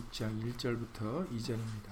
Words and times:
6장 0.00 0.54
1절부터 0.56 1.28
2절입니다. 1.30 1.90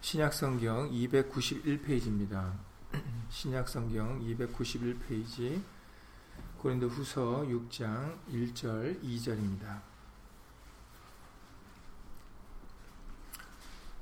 신약성경 0.00 0.90
291페이지입니다. 0.90 2.52
신약성경 3.30 4.20
291페이지 4.20 5.62
고린도 6.58 6.88
후서 6.88 7.42
6장 7.42 8.18
1절 8.28 9.02
2절입니다. 9.02 9.89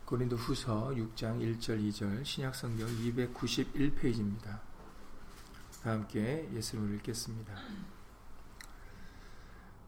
고린도 0.09 0.37
후서 0.37 0.91
6장 0.97 1.39
1절 1.39 1.87
2절 1.87 2.25
신약성경 2.25 2.89
291페이지입니다. 2.89 4.59
다 5.83 5.91
함께 5.91 6.49
예수님을 6.55 6.95
읽겠습니다. 6.95 7.53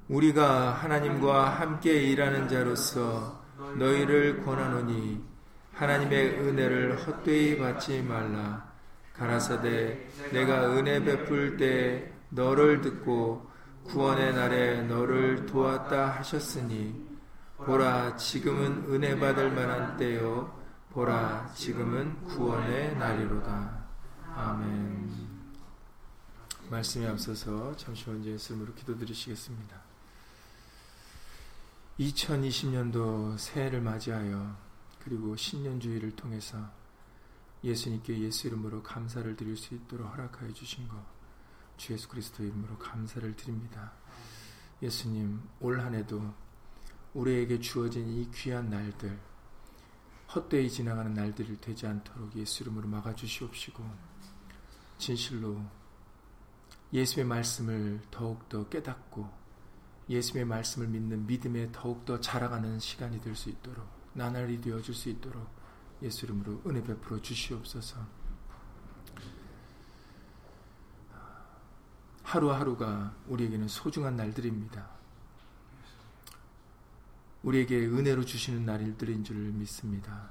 우리가 0.09 0.73
하나님과 0.73 1.49
함께 1.49 2.03
일하는 2.11 2.51
자로서 2.51 3.43
너희를 3.79 4.45
권하노니 4.45 5.25
하나님의 5.73 6.39
은혜를 6.39 6.99
헛되이 6.99 7.57
받지 7.57 8.03
말라. 8.03 8.71
가라사대 9.15 10.07
내가 10.33 10.71
은혜 10.77 11.03
베풀 11.03 11.57
때 11.57 12.13
너를 12.29 12.83
듣고 12.83 13.49
구원의 13.85 14.35
날에 14.35 14.83
너를 14.83 15.47
도왔다 15.47 16.19
하셨으니 16.19 17.10
보라 17.65 18.17
지금은 18.17 18.87
은혜 18.91 19.19
받을 19.19 19.53
만한 19.53 19.97
때요 19.99 20.59
보라 20.91 21.53
지금은 21.55 22.25
구원의 22.25 22.97
날이로다. 22.97 23.85
아멘. 24.35 25.11
말씀에 26.71 27.07
앞서서 27.07 27.77
잠시 27.77 28.09
먼저 28.09 28.31
예수님으로 28.31 28.75
기도드리시겠습니다. 28.75 29.77
2020년도 31.99 33.37
새해를 33.37 33.83
맞이하여 33.83 34.57
그리고 35.05 35.37
신년주의를 35.37 36.17
통해서 36.17 36.59
예수님께 37.63 38.19
예수 38.21 38.47
이름으로 38.47 38.83
감사를 38.83 39.37
드릴 39.37 39.57
수 39.57 39.75
있도록 39.75 40.11
허락하여 40.11 40.53
주신 40.55 40.89
것, 40.89 40.97
주 41.77 41.93
예수 41.93 42.09
그리스도 42.09 42.43
이름으로 42.43 42.79
감사를 42.79 43.37
드립니다. 43.37 43.93
예수님, 44.83 45.43
올 45.61 45.81
한 45.81 45.95
해도 45.95 46.33
우리에게 47.15 47.59
주어진 47.59 48.09
이 48.09 48.31
귀한 48.33 48.71
날들, 48.71 49.19
헛되이 50.35 50.71
지나가는 50.71 51.13
날들이 51.13 51.61
되지 51.61 51.87
않도록 51.87 52.37
예수 52.37 52.63
이름으로 52.63 52.89
막아주시옵시고, 52.89 53.85
진실로 54.99 55.61
예수의 56.93 57.27
말씀을 57.27 58.01
더욱더 58.11 58.69
깨닫고, 58.69 59.29
예수의 60.09 60.45
말씀을 60.45 60.89
믿는 60.89 61.27
믿음에 61.27 61.71
더욱더 61.73 62.21
자라가는 62.21 62.79
시간이 62.79 63.21
될 63.21 63.35
수 63.35 63.49
있도록, 63.51 63.87
나날이 64.13 64.61
되어줄 64.61 64.95
수 64.95 65.09
있도록, 65.09 65.49
예수 66.03 66.27
이름으로 66.27 66.63
은혜 66.67 66.83
베풀어 66.83 67.21
주시옵소서. 67.21 68.21
하루하루가 72.23 73.17
우리에게는 73.27 73.67
소중한 73.67 74.15
날들입니다. 74.15 75.00
우리에게 77.43 77.87
은혜로 77.87 78.25
주시는 78.25 78.67
날들인 78.67 79.25
줄 79.25 79.37
믿습니다. 79.37 80.31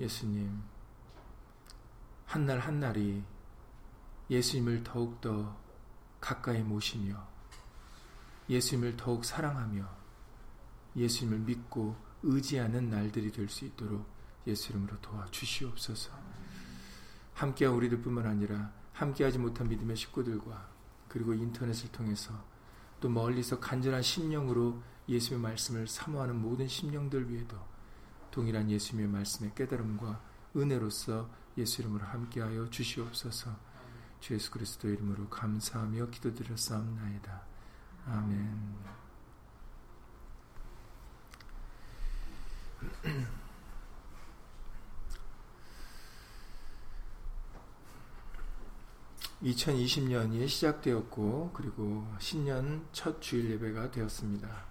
예수님, 0.00 0.62
한날 2.24 2.58
한날이 2.58 3.22
예수님을 4.28 4.82
더욱더 4.82 5.56
가까이 6.20 6.62
모시며 6.62 7.26
예수님을 8.48 8.96
더욱 8.96 9.24
사랑하며 9.24 9.88
예수님을 10.96 11.38
믿고 11.40 11.96
의지하는 12.22 12.90
날들이 12.90 13.30
될 13.30 13.48
수 13.48 13.64
있도록 13.64 14.06
예수 14.46 14.70
이름으로 14.70 15.00
도와주시옵소서. 15.00 16.12
함께한 17.34 17.74
우리들 17.74 18.00
뿐만 18.00 18.26
아니라 18.26 18.72
함께하지 18.92 19.38
못한 19.38 19.68
믿음의 19.68 19.96
식구들과 19.96 20.68
그리고 21.08 21.34
인터넷을 21.34 21.92
통해서 21.92 22.32
또 23.00 23.08
멀리서 23.08 23.60
간절한 23.60 24.02
심령으로 24.02 24.82
예수의 25.08 25.40
말씀을 25.40 25.86
사모하는 25.86 26.40
모든 26.40 26.66
심령들 26.68 27.30
위에도 27.30 27.56
동일한 28.30 28.70
예수님의 28.70 29.08
말씀의 29.10 29.54
깨달음과 29.54 30.20
은혜로서 30.56 31.28
예수 31.58 31.82
이름으로 31.82 32.04
함께하여 32.04 32.68
주시옵소서. 32.70 33.56
주 34.20 34.34
예수 34.34 34.50
그리스도 34.50 34.88
이름으로 34.88 35.28
감사하며 35.28 36.10
기도드렸사옵나이다. 36.10 37.42
아멘. 38.06 38.76
2020년이 49.42 50.48
시작되었고 50.48 51.50
그리고 51.54 52.06
신년 52.18 52.86
첫 52.92 53.20
주일 53.20 53.50
예배가 53.52 53.90
되었습니다. 53.90 54.65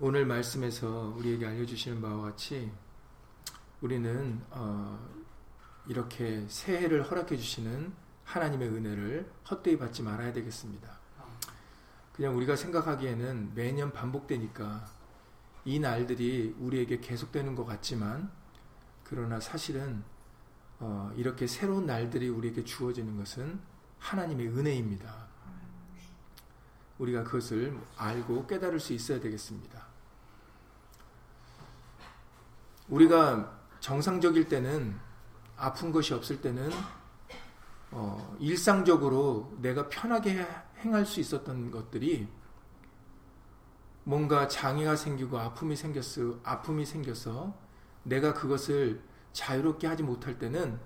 오늘 0.00 0.26
말씀에서 0.26 1.12
우리에게 1.16 1.44
알려주시는 1.44 2.00
바와 2.00 2.22
같이 2.22 2.70
우리는 3.80 4.40
어 4.50 4.96
이렇게 5.88 6.46
새해를 6.48 7.10
허락해 7.10 7.36
주시는 7.36 7.92
하나님의 8.22 8.68
은혜를 8.68 9.28
헛되이 9.50 9.76
받지 9.76 10.04
말아야 10.04 10.32
되겠습니다. 10.32 10.88
그냥 12.12 12.36
우리가 12.36 12.54
생각하기에는 12.54 13.54
매년 13.56 13.92
반복되니까 13.92 14.86
이 15.64 15.80
날들이 15.80 16.54
우리에게 16.60 17.00
계속되는 17.00 17.56
것 17.56 17.64
같지만 17.64 18.30
그러나 19.02 19.40
사실은 19.40 20.04
어, 20.78 21.10
이렇게 21.16 21.48
새로운 21.48 21.86
날들이 21.86 22.28
우리에게 22.28 22.62
주어지는 22.62 23.16
것은 23.16 23.58
하나님의 23.98 24.46
은혜입니다. 24.46 25.27
우리가 26.98 27.24
그것을 27.24 27.78
알고 27.96 28.46
깨달을 28.46 28.80
수 28.80 28.92
있어야 28.92 29.20
되겠습니다. 29.20 29.86
우리가 32.88 33.58
정상적일 33.80 34.48
때는 34.48 34.98
아픈 35.56 35.92
것이 35.92 36.14
없을 36.14 36.40
때는 36.40 36.70
어, 37.90 38.36
일상적으로 38.38 39.52
내가 39.60 39.88
편하게 39.88 40.46
행할 40.78 41.06
수 41.06 41.20
있었던 41.20 41.70
것들이 41.70 42.28
뭔가 44.04 44.48
장애가 44.48 44.96
생기고 44.96 45.38
아픔이 45.38 45.76
생겼어, 45.76 46.38
아픔이 46.42 46.84
생겨서 46.86 47.54
내가 48.04 48.32
그것을 48.32 49.02
자유롭게 49.32 49.86
하지 49.86 50.02
못할 50.02 50.38
때는 50.38 50.80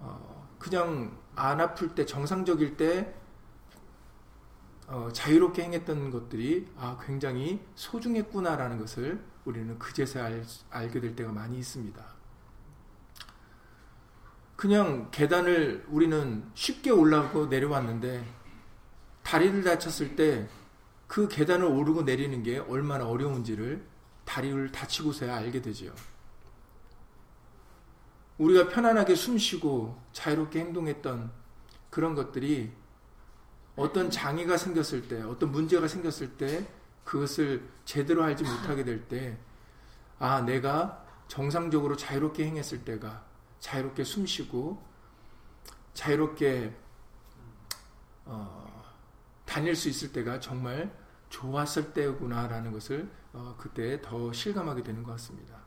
어, 0.00 0.48
그냥 0.58 1.18
안 1.34 1.60
아플 1.60 1.94
때 1.94 2.04
정상적일 2.04 2.76
때 2.76 3.14
어, 4.88 5.10
자유롭게 5.12 5.62
행했던 5.62 6.10
것들이 6.10 6.66
아 6.76 6.98
굉장히 7.04 7.60
소중했구나라는 7.76 8.78
것을 8.78 9.22
우리는 9.44 9.78
그제서 9.78 10.22
알, 10.22 10.44
알게 10.70 11.00
될 11.00 11.14
때가 11.14 11.30
많이 11.30 11.58
있습니다. 11.58 12.04
그냥 14.56 15.08
계단을 15.12 15.86
우리는 15.88 16.44
쉽게 16.54 16.90
올라가고 16.90 17.46
내려왔는데 17.46 18.24
다리를 19.22 19.62
다쳤을 19.62 20.16
때 20.16 20.48
그 21.08 21.26
계단을 21.26 21.64
오르고 21.64 22.02
내리는 22.02 22.42
게 22.42 22.58
얼마나 22.58 23.08
어려운지를 23.08 23.82
다리를 24.24 24.70
다치고서야 24.70 25.34
알게 25.36 25.62
되지요. 25.62 25.92
우리가 28.36 28.68
편안하게 28.68 29.16
숨 29.16 29.38
쉬고 29.38 29.98
자유롭게 30.12 30.60
행동했던 30.60 31.32
그런 31.90 32.14
것들이 32.14 32.70
어떤 33.78 34.10
장애가 34.10 34.56
생겼을 34.56 35.08
때, 35.08 35.22
어떤 35.22 35.52
문제가 35.52 35.86
생겼을 35.86 36.36
때 36.36 36.66
그것을 37.04 37.62
제대로 37.84 38.24
알지 38.24 38.44
못하게 38.44 38.84
될 38.84 39.08
때, 39.08 39.38
아, 40.18 40.40
내가 40.42 41.06
정상적으로 41.28 41.96
자유롭게 41.96 42.44
행했을 42.44 42.84
때가 42.84 43.24
자유롭게 43.60 44.04
숨 44.04 44.26
쉬고 44.26 44.82
자유롭게 45.94 46.74
어, 48.24 48.84
다닐 49.44 49.74
수 49.74 49.88
있을 49.88 50.12
때가 50.12 50.40
정말 50.40 50.92
좋았을 51.28 51.92
때구나라는 51.92 52.72
것을 52.72 53.10
어, 53.32 53.54
그때 53.58 54.00
더 54.02 54.32
실감하게 54.32 54.82
되는 54.82 55.02
것 55.02 55.12
같습니다. 55.12 55.57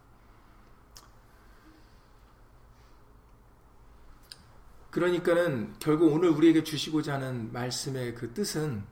그러니까는 4.91 5.73
결국 5.79 6.13
오늘 6.13 6.29
우리에게 6.29 6.63
주시고자 6.63 7.13
하는 7.13 7.51
말씀의 7.53 8.13
그 8.13 8.33
뜻은 8.33 8.83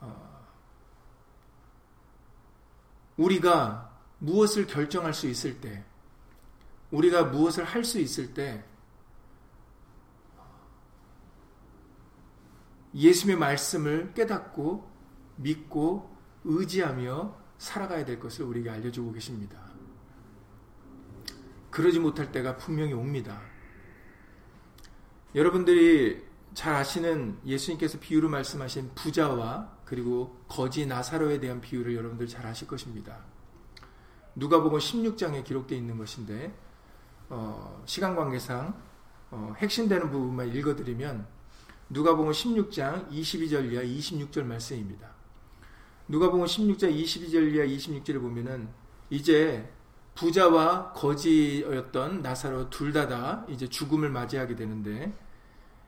어, 0.00 0.46
우리가 3.18 3.94
무엇을 4.18 4.66
결정할 4.66 5.12
수 5.12 5.28
있을 5.28 5.60
때, 5.60 5.84
우리가 6.90 7.24
무엇을 7.24 7.64
할 7.64 7.84
수 7.84 8.00
있을 8.00 8.32
때, 8.32 8.64
예수님의 12.94 13.38
말씀을 13.38 14.14
깨닫고 14.14 14.90
믿고 15.36 16.16
의지하며 16.44 17.36
살아가야 17.58 18.06
될 18.06 18.18
것을 18.18 18.46
우리에게 18.46 18.70
알려주고 18.70 19.12
계십니다. 19.12 19.60
그러지 21.70 21.98
못할 21.98 22.32
때가 22.32 22.56
분명히 22.56 22.94
옵니다. 22.94 23.47
여러분들이 25.34 26.26
잘 26.54 26.74
아시는 26.74 27.38
예수님께서 27.44 27.98
비유로 28.00 28.28
말씀하신 28.28 28.92
부자와 28.94 29.78
그리고 29.84 30.36
거지 30.48 30.86
나사로에 30.86 31.38
대한 31.38 31.60
비유를 31.60 31.94
여러분들 31.94 32.26
잘 32.26 32.46
아실 32.46 32.66
것입니다. 32.66 33.24
누가복음 34.34 34.78
16장에 34.78 35.44
기록되어 35.44 35.76
있는 35.76 35.98
것인데 35.98 36.54
어, 37.28 37.82
시간 37.84 38.16
관계상 38.16 38.74
어, 39.30 39.54
핵심되는 39.58 40.10
부분만 40.10 40.54
읽어드리면 40.54 41.26
누가복음 41.90 42.32
16장 42.32 43.10
22절 43.10 43.72
이하 43.72 43.82
26절 43.82 44.44
말씀입니다. 44.44 45.10
누가복음 46.08 46.46
16장 46.46 46.90
22절 46.90 47.54
이하 47.54 47.66
26절을 47.66 48.20
보면은 48.20 48.68
이제 49.10 49.70
부자와 50.18 50.94
거지였던 50.94 52.22
나사로 52.22 52.70
둘 52.70 52.92
다다 52.92 53.44
이제 53.48 53.68
죽음을 53.68 54.10
맞이하게 54.10 54.56
되는데 54.56 55.16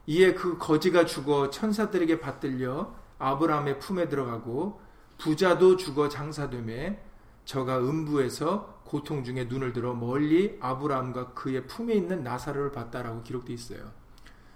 이에 0.07 0.33
그 0.33 0.57
거지가 0.57 1.05
죽어 1.05 1.49
천사들에게 1.49 2.21
받들려 2.21 2.95
아브라함의 3.19 3.79
품에 3.79 4.07
들어가고 4.07 4.79
부자도 5.17 5.75
죽어 5.75 6.07
장사됨에 6.07 7.03
저가 7.43 7.79
음부에서 7.79 8.81
고통 8.85 9.25
중에 9.25 9.45
눈을 9.45 9.73
들어 9.73 9.93
멀리 9.93 10.57
아브라함과 10.61 11.33
그의 11.33 11.67
품에 11.67 11.93
있는 11.93 12.23
나사로를 12.23 12.71
봤다라고 12.71 13.23
기록되어 13.23 13.53
있어요. 13.53 13.91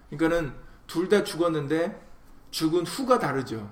그러니까는 0.09 0.53
둘 0.87 1.09
다 1.09 1.23
죽었는데 1.23 2.01
죽은 2.51 2.85
후가 2.85 3.19
다르죠. 3.19 3.69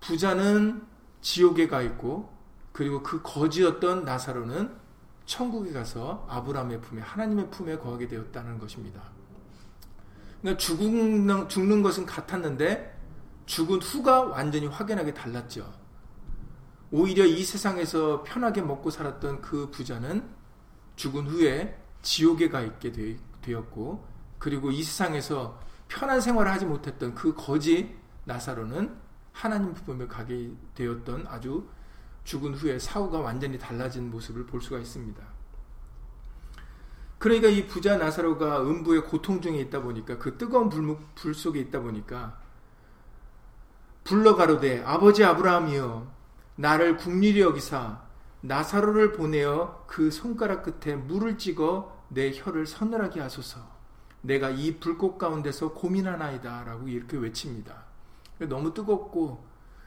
부자는 0.00 0.86
지옥에 1.22 1.66
가 1.66 1.82
있고 1.82 2.32
그리고 2.72 3.02
그 3.02 3.20
거지였던 3.22 4.04
나사로는 4.04 4.87
천국에 5.28 5.72
가서 5.72 6.26
아브라함의 6.26 6.80
품에 6.80 7.02
하나님의 7.02 7.50
품에 7.50 7.76
거하게 7.76 8.08
되었다는 8.08 8.58
것입니다. 8.58 9.02
그러니까 10.40 10.58
죽는, 10.58 11.48
죽는 11.48 11.82
것은 11.82 12.06
같았는데 12.06 12.98
죽은 13.44 13.80
후가 13.82 14.22
완전히 14.22 14.66
확연하게 14.66 15.12
달랐죠. 15.12 15.70
오히려 16.90 17.26
이 17.26 17.44
세상에서 17.44 18.22
편하게 18.22 18.62
먹고 18.62 18.90
살았던 18.90 19.42
그 19.42 19.70
부자는 19.70 20.26
죽은 20.96 21.26
후에 21.26 21.78
지옥에 22.00 22.48
가 22.48 22.62
있게 22.62 22.90
되 22.90 23.54
었고, 23.54 24.06
그리고 24.38 24.70
이 24.70 24.82
세상에서 24.82 25.60
편한 25.88 26.20
생활을 26.20 26.50
하지 26.50 26.64
못했던 26.64 27.14
그 27.14 27.34
거지 27.34 27.96
나사로는 28.24 28.96
하나님 29.32 29.74
품에 29.74 30.06
가게 30.06 30.50
되었던 30.74 31.26
아주 31.28 31.68
죽은 32.28 32.52
후에 32.54 32.78
사후가 32.78 33.20
완전히 33.20 33.58
달라진 33.58 34.10
모습을 34.10 34.44
볼 34.44 34.60
수가 34.60 34.78
있습니다. 34.80 35.22
그러니까 37.18 37.48
이 37.48 37.66
부자 37.66 37.96
나사로가 37.96 38.60
음부의 38.60 39.04
고통 39.04 39.40
중에 39.40 39.58
있다 39.60 39.80
보니까 39.80 40.18
그 40.18 40.36
뜨거운 40.36 40.68
불, 40.68 40.98
불 41.14 41.34
속에 41.34 41.58
있다 41.58 41.80
보니까 41.80 42.38
불러 44.04 44.36
가로되 44.36 44.84
아버지 44.84 45.24
아브라함이여 45.24 46.06
나를 46.56 46.98
국리리 46.98 47.40
여기사 47.40 48.02
나사로를 48.42 49.12
보내어 49.12 49.84
그 49.86 50.10
손가락 50.10 50.64
끝에 50.64 50.96
물을 50.96 51.38
찍어 51.38 52.04
내 52.08 52.30
혀를 52.34 52.66
서늘하게 52.66 53.20
하소서 53.20 53.60
내가 54.20 54.50
이 54.50 54.78
불꽃 54.78 55.16
가운데서 55.16 55.72
고민하나이다 55.72 56.64
라고 56.64 56.88
이렇게 56.88 57.16
외칩니다 57.16 57.84
너무 58.40 58.74
뜨겁고 58.74 59.46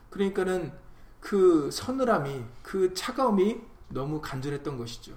그러니까는 0.10 0.74
그 1.21 1.69
서늘함이 1.71 2.44
그 2.62 2.94
차가움이 2.94 3.62
너무 3.88 4.19
간절했던 4.19 4.77
것이죠 4.77 5.13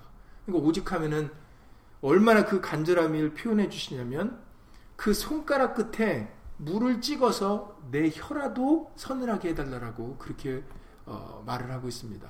그러니까 0.46 0.68
오직 0.68 0.92
하면은 0.92 1.30
얼마나 2.00 2.44
그 2.44 2.60
간절함을 2.60 3.34
표현해 3.34 3.68
주시냐면 3.68 4.40
그 4.94 5.12
손가락 5.12 5.74
끝에 5.74 6.32
물을 6.58 7.00
찍어서 7.00 7.78
내 7.90 8.10
혀라도 8.14 8.92
서늘하게 8.96 9.50
해달라고 9.50 10.16
그렇게 10.18 10.62
어, 11.06 11.42
말을 11.44 11.70
하고 11.70 11.88
있습니다. 11.88 12.28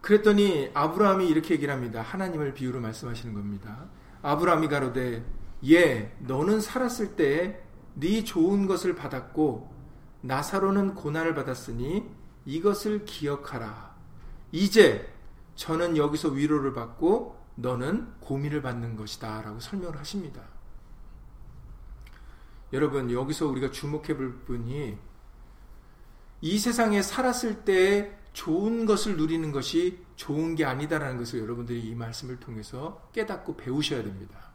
그랬더니 0.00 0.70
아브라함이 0.72 1.28
이렇게 1.28 1.54
얘기를 1.54 1.72
합니다. 1.74 2.00
하나님을 2.00 2.54
비유로 2.54 2.80
말씀하시는 2.80 3.34
겁니다. 3.34 3.86
아브라함이 4.22 4.68
가로되 4.68 5.24
예 5.68 6.16
너는 6.20 6.60
살았을 6.60 7.16
때에 7.16 7.60
네 7.94 8.24
좋은 8.24 8.66
것을 8.66 8.94
받았고 8.94 9.77
나사로는 10.20 10.94
고난을 10.94 11.34
받았으니 11.34 12.08
이것을 12.44 13.04
기억하라. 13.04 13.96
이제 14.52 15.12
저는 15.54 15.96
여기서 15.96 16.30
위로를 16.30 16.72
받고 16.72 17.36
너는 17.56 18.14
고민을 18.20 18.62
받는 18.62 18.96
것이다. 18.96 19.42
라고 19.42 19.60
설명을 19.60 19.98
하십니다. 19.98 20.42
여러분, 22.72 23.10
여기서 23.10 23.46
우리가 23.46 23.70
주목해 23.70 24.16
볼 24.16 24.40
분이 24.44 24.98
이 26.40 26.58
세상에 26.58 27.02
살았을 27.02 27.64
때 27.64 28.16
좋은 28.32 28.86
것을 28.86 29.16
누리는 29.16 29.50
것이 29.50 30.04
좋은 30.14 30.54
게 30.54 30.64
아니다라는 30.64 31.18
것을 31.18 31.40
여러분들이 31.40 31.80
이 31.80 31.94
말씀을 31.94 32.38
통해서 32.38 33.08
깨닫고 33.12 33.56
배우셔야 33.56 34.02
됩니다. 34.02 34.52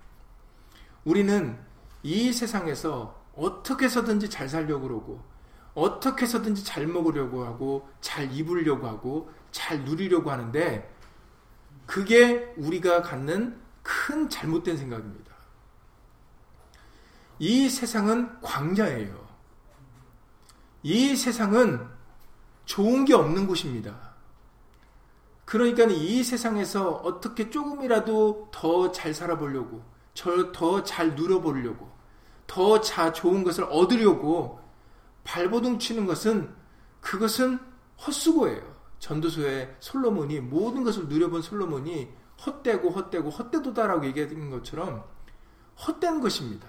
우리는 1.03 1.59
이 2.01 2.31
세상에서 2.31 3.21
어떻게 3.35 3.85
해서든지 3.85 4.29
잘 4.29 4.47
살려고 4.47 4.87
그러고, 4.87 5.32
어떻게 5.75 6.23
해서든지 6.23 6.63
잘 6.63 6.87
먹으려고 6.87 7.45
하고, 7.45 7.89
잘 8.01 8.31
입으려고 8.31 8.87
하고, 8.87 9.31
잘 9.51 9.83
누리려고 9.83 10.31
하는데, 10.31 10.91
그게 11.85 12.53
우리가 12.57 13.01
갖는 13.01 13.59
큰 13.81 14.29
잘못된 14.29 14.77
생각입니다. 14.77 15.33
이 17.39 17.69
세상은 17.69 18.39
광야예요. 18.41 19.23
이 20.83 21.15
세상은 21.15 21.85
좋은 22.65 23.05
게 23.05 23.13
없는 23.13 23.47
곳입니다. 23.47 24.13
그러니까 25.45 25.83
이 25.85 26.23
세상에서 26.23 26.91
어떻게 26.91 27.49
조금이라도 27.49 28.49
더 28.51 28.91
잘 28.91 29.13
살아보려고, 29.13 29.83
더 30.53 30.83
잘 30.83 31.15
누려보려고, 31.15 31.91
더 32.47 32.79
좋은 32.79 33.43
것을 33.43 33.65
얻으려고 33.65 34.62
발버둥 35.23 35.79
치는 35.79 36.05
것은 36.05 36.53
그것은 37.01 37.59
헛수고예요. 38.05 38.73
전도서에 38.99 39.75
솔로몬이 39.79 40.39
모든 40.39 40.83
것을 40.83 41.07
누려본 41.07 41.41
솔로몬이 41.41 42.09
헛되고 42.45 42.89
헛되고 42.89 43.29
헛되도다라고 43.29 44.05
얘기하는 44.07 44.49
것처럼 44.49 45.03
헛된 45.85 46.21
것입니다. 46.21 46.67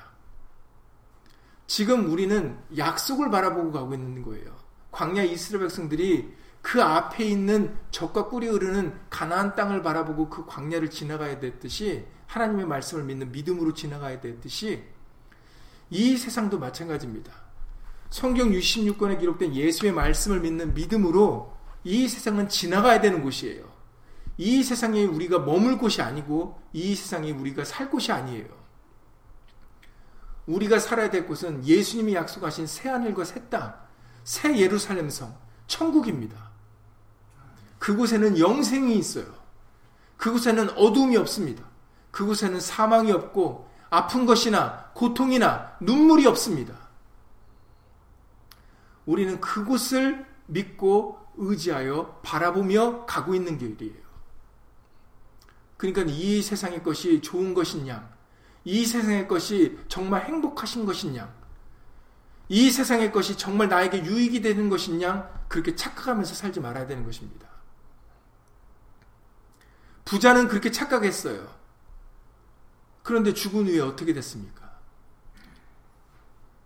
지금 1.66 2.10
우리는 2.10 2.58
약속을 2.76 3.30
바라보고 3.30 3.72
가고 3.72 3.94
있는 3.94 4.22
거예요. 4.22 4.56
광야 4.90 5.22
이스라엘 5.22 5.64
백성들이 5.64 6.34
그 6.60 6.82
앞에 6.82 7.24
있는 7.24 7.76
적과 7.90 8.28
꿀이 8.28 8.48
흐르는 8.48 8.98
가나안 9.10 9.54
땅을 9.54 9.82
바라보고 9.82 10.30
그 10.30 10.46
광야를 10.46 10.90
지나가야 10.90 11.38
됐듯이 11.38 12.06
하나님의 12.26 12.66
말씀을 12.66 13.04
믿는 13.04 13.32
믿음으로 13.32 13.74
지나가야 13.74 14.20
됐듯이 14.20 14.82
이 15.90 16.16
세상도 16.16 16.58
마찬가지입니다. 16.58 17.43
성경 18.14 18.52
66권에 18.52 19.18
기록된 19.18 19.56
예수의 19.56 19.90
말씀을 19.90 20.38
믿는 20.38 20.72
믿음으로 20.72 21.52
이 21.82 22.06
세상은 22.06 22.48
지나가야 22.48 23.00
되는 23.00 23.20
곳이에요. 23.24 23.64
이 24.38 24.62
세상에 24.62 25.02
우리가 25.02 25.40
머물 25.40 25.78
곳이 25.78 26.00
아니고 26.00 26.62
이 26.72 26.94
세상에 26.94 27.32
우리가 27.32 27.64
살 27.64 27.90
곳이 27.90 28.12
아니에요. 28.12 28.46
우리가 30.46 30.78
살아야 30.78 31.10
될 31.10 31.26
곳은 31.26 31.66
예수님이 31.66 32.14
약속하신 32.14 32.68
새 32.68 32.88
하늘과 32.88 33.24
새 33.24 33.48
땅, 33.48 33.74
새 34.22 34.56
예루살렘 34.58 35.10
성, 35.10 35.36
천국입니다. 35.66 36.52
그곳에는 37.80 38.38
영생이 38.38 38.96
있어요. 38.96 39.26
그곳에는 40.18 40.70
어둠이 40.78 41.16
없습니다. 41.16 41.64
그곳에는 42.12 42.60
사망이 42.60 43.10
없고 43.10 43.68
아픈 43.90 44.24
것이나 44.24 44.92
고통이나 44.94 45.72
눈물이 45.80 46.28
없습니다. 46.28 46.83
우리는 49.06 49.40
그곳을 49.40 50.26
믿고 50.46 51.18
의지하여 51.36 52.20
바라보며 52.22 53.06
가고 53.06 53.34
있는 53.34 53.58
길이에요. 53.58 54.04
그러니까 55.76 56.02
이 56.06 56.40
세상의 56.42 56.82
것이 56.82 57.20
좋은 57.20 57.54
것이냐, 57.54 58.08
이 58.64 58.86
세상의 58.86 59.28
것이 59.28 59.78
정말 59.88 60.24
행복하신 60.24 60.86
것이냐, 60.86 61.32
이 62.48 62.70
세상의 62.70 63.12
것이 63.12 63.36
정말 63.36 63.68
나에게 63.68 64.04
유익이 64.04 64.42
되는 64.42 64.68
것이냐? 64.68 65.44
그렇게 65.48 65.74
착각하면서 65.74 66.34
살지 66.34 66.60
말아야 66.60 66.86
되는 66.86 67.04
것입니다. 67.04 67.48
부자는 70.04 70.48
그렇게 70.48 70.70
착각했어요. 70.70 71.48
그런데 73.02 73.32
죽은 73.32 73.66
후에 73.66 73.80
어떻게 73.80 74.12
됐습니까? 74.12 74.63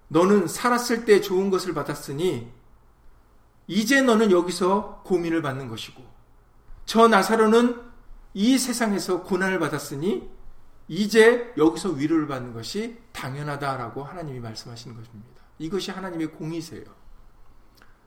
너는 0.08 0.48
살았을 0.48 1.04
때 1.04 1.20
좋은 1.20 1.50
것을 1.50 1.74
받았으니 1.74 2.50
이제 3.66 4.00
너는 4.00 4.30
여기서 4.30 5.02
고민을 5.04 5.42
받는 5.42 5.68
것이고 5.68 6.02
저 6.86 7.06
나사로는 7.06 7.82
이 8.34 8.56
세상에서 8.58 9.22
고난을 9.22 9.58
받았으니 9.58 10.28
이제 10.88 11.52
여기서 11.58 11.90
위로를 11.90 12.26
받는 12.26 12.54
것이 12.54 12.98
당연하다라고 13.12 14.02
하나님이 14.02 14.40
말씀하시는 14.40 14.96
것입니다. 14.96 15.42
이것이 15.58 15.90
하나님의 15.90 16.28
공이세요. 16.28 16.84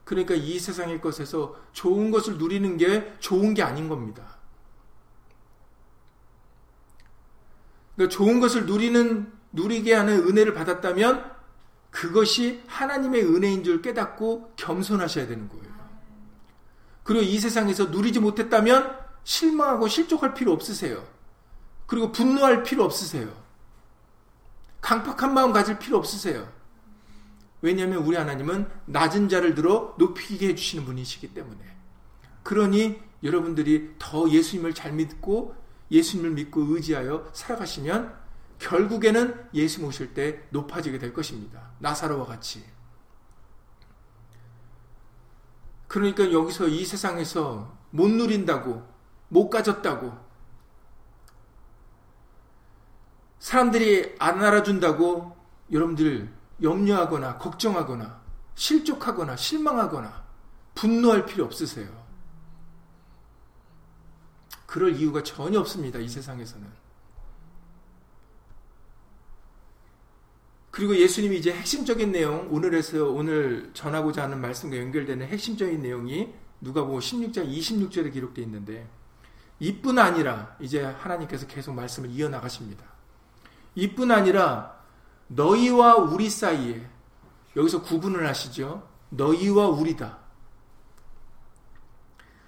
그러니까 0.04 0.34
이 0.34 0.58
세상의 0.58 1.00
것에서 1.00 1.56
좋은 1.74 2.10
것을 2.10 2.38
누리는 2.38 2.78
게 2.78 3.14
좋은 3.20 3.54
게 3.54 3.62
아닌 3.62 3.88
겁니다. 3.88 4.40
그러니까 7.96 8.16
좋은 8.16 8.40
것을 8.40 8.66
누리는 8.66 9.32
누리게 9.52 9.94
하는 9.94 10.28
은혜를 10.28 10.54
받았다면 10.54 11.41
그것이 11.92 12.64
하나님의 12.68 13.24
은혜인 13.24 13.64
줄 13.64 13.82
깨닫고 13.82 14.54
겸손하셔야 14.56 15.28
되는 15.28 15.48
거예요. 15.50 15.72
그리고 17.04 17.24
이 17.24 17.38
세상에서 17.40 17.86
누리지 17.86 18.20
못했다면 18.20 18.98
실망하고 19.24 19.88
실족할 19.88 20.34
필요 20.34 20.54
없으세요. 20.54 21.06
그리고 21.86 22.12
분노할 22.12 22.64
필요 22.64 22.84
없으세요. 22.86 23.30
강팍한 24.80 25.34
마음 25.34 25.52
가질 25.52 25.78
필요 25.78 25.98
없으세요. 25.98 26.48
왜냐하면 27.62 28.00
우리 28.00 28.18
하나님은 28.18 28.68
낮은 28.86 29.30
자를 29.30 29.54
들어 29.54 29.94
높이게 30.00 30.48
해주시는 30.48 30.86
분이시기 30.86 31.34
때문에. 31.34 31.60
그러니 32.44 33.00
여러분들이 33.24 33.96
더 34.00 34.28
예수님을 34.30 34.74
잘 34.74 34.94
믿고 34.94 35.56
예수님을 35.92 36.32
믿고 36.32 36.62
의지하여 36.62 37.30
살아가시면 37.34 38.21
결국에는 38.62 39.50
예수 39.56 39.82
모실 39.82 40.14
때 40.14 40.44
높아지게 40.52 41.00
될 41.00 41.14
것입니다. 41.14 41.72
나사로와 41.80 42.26
같이. 42.26 42.64
그러니까 45.88 46.32
여기서 46.32 46.68
이 46.68 46.86
세상에서 46.86 47.76
못 47.90 48.08
누린다고, 48.10 48.88
못 49.30 49.50
가졌다고, 49.50 50.16
사람들이 53.40 54.16
안 54.20 54.44
알아준다고 54.44 55.36
여러분들 55.72 56.32
염려하거나 56.62 57.40
걱정하거나 57.40 58.22
실족하거나 58.54 59.36
실망하거나 59.36 60.24
분노할 60.76 61.26
필요 61.26 61.46
없으세요. 61.46 61.90
그럴 64.68 64.96
이유가 64.96 65.24
전혀 65.24 65.60
없습니다. 65.60 65.98
이 65.98 66.08
세상에서는. 66.08 66.81
그리고 70.72 70.96
예수님이 70.96 71.38
이제 71.38 71.52
핵심적인 71.54 72.14
내용, 72.14 72.48
오늘에서 72.50 73.10
오늘 73.12 73.70
전하고자 73.74 74.24
하는 74.24 74.40
말씀과 74.40 74.78
연결되는 74.78 75.28
핵심적인 75.28 75.82
내용이 75.82 76.34
누가복음 76.62 77.00
16장 77.00 77.52
26절에 77.52 78.14
기록되어 78.14 78.46
있는데 78.46 78.88
이뿐 79.60 80.00
아니라 80.00 80.56
이제 80.62 80.82
하나님께서 80.82 81.46
계속 81.46 81.74
말씀을 81.74 82.10
이어 82.12 82.30
나가십니다. 82.30 82.86
이뿐 83.76 84.12
아니라 84.12 84.80
너희와 85.28 85.96
우리 85.96 86.30
사이에 86.30 86.88
여기서 87.56 87.82
구분을 87.82 88.26
하시죠. 88.28 88.88
너희와 89.10 89.68
우리다. 89.68 90.20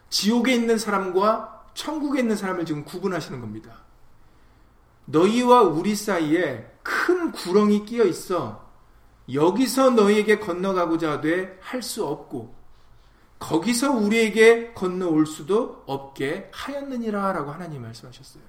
지옥에 0.10 0.56
있는 0.56 0.77
사람과 0.77 1.65
천국에 1.74 2.20
있는 2.20 2.36
사람을 2.38 2.65
지금 2.65 2.86
구분하시는 2.86 3.42
겁니다. 3.42 3.84
너희와 5.06 5.63
우리 5.63 5.96
사이에 5.96 6.73
큰 6.84 7.32
구렁이 7.32 7.86
끼어 7.86 8.04
있어 8.06 8.63
여기서 9.32 9.92
너희에게 9.92 10.40
건너가고자 10.40 11.12
하되 11.13 11.58
할 11.62 11.82
수 11.82 12.06
없고 12.06 12.54
거기서 13.40 13.92
우리에게 13.92 14.74
건너올 14.74 15.25
수도 15.25 15.84
없게 15.86 16.50
하였느니라 16.54 17.34
라고 17.34 17.52
하나님 17.52 17.82
말씀하셨어요. 17.82 18.44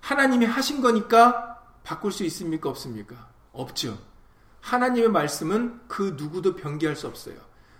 하나님이 0.00 0.44
하신 0.46 0.82
거니까 0.82 1.62
바꿀 1.82 2.12
수 2.12 2.24
있습니까? 2.24 2.68
없습니까? 2.68 3.28
없죠. 3.52 3.96
하나님의 4.60 5.08
말씀은 5.10 5.80
그 5.88 6.14
누구도 6.16 6.56
변기할 6.56 6.94
수 6.94 7.06
없어요. 7.06 7.36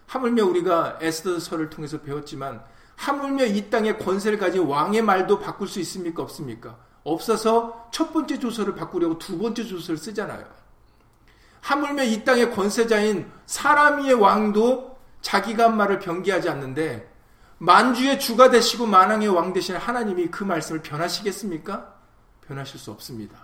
하물며 0.07 0.45
우리가 0.47 0.99
에스더서를 1.03 1.69
통해서 1.69 2.01
배웠지만 2.01 2.65
하물며 2.97 3.47
이 3.47 3.69
땅에 3.69 3.97
권세를 3.97 4.39
가진 4.39 4.65
왕의 4.65 5.03
말도 5.03 5.39
바꿀 5.39 5.69
수 5.69 5.81
있습니까? 5.81 6.23
없습니까? 6.23 6.79
없어서 7.05 7.89
첫 7.91 8.13
번째 8.13 8.39
조서를 8.39 8.75
바꾸려고 8.75 9.19
두 9.19 9.39
번째 9.39 9.65
조서를 9.65 9.99
쓰잖아요. 9.99 10.45
하물며 11.61 12.05
이 12.05 12.25
땅의 12.25 12.53
권세자인 12.53 13.31
사람의 13.47 14.15
왕도 14.15 14.99
자기가 15.21 15.65
한 15.65 15.77
말을 15.77 16.01
변기하지 16.01 16.49
않는데 16.49 17.09
만주의 17.59 18.19
주가 18.19 18.51
되시고 18.51 18.87
만왕의 18.87 19.29
왕 19.29 19.53
되신 19.53 19.77
하나님이 19.77 20.29
그 20.29 20.43
말씀을 20.43 20.83
변하시겠습니까? 20.83 21.95
변하실 22.49 22.81
수 22.81 22.91
없습니다. 22.91 23.39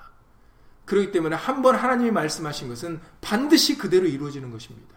그렇기 0.84 1.12
때문에 1.12 1.36
한 1.36 1.62
번 1.62 1.76
하나님이 1.76 2.10
말씀하신 2.10 2.68
것은 2.68 3.00
반드시 3.20 3.78
그대로 3.78 4.06
이루어지는 4.06 4.50
것입니다. 4.50 4.96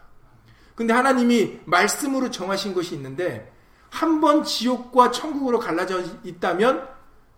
근데 0.74 0.92
하나님이 0.92 1.60
말씀으로 1.66 2.30
정하신 2.30 2.74
것이 2.74 2.94
있는데 2.96 3.52
한 3.90 4.20
번 4.20 4.42
지옥과 4.42 5.10
천국으로 5.10 5.58
갈라져 5.60 6.02
있다면 6.24 6.88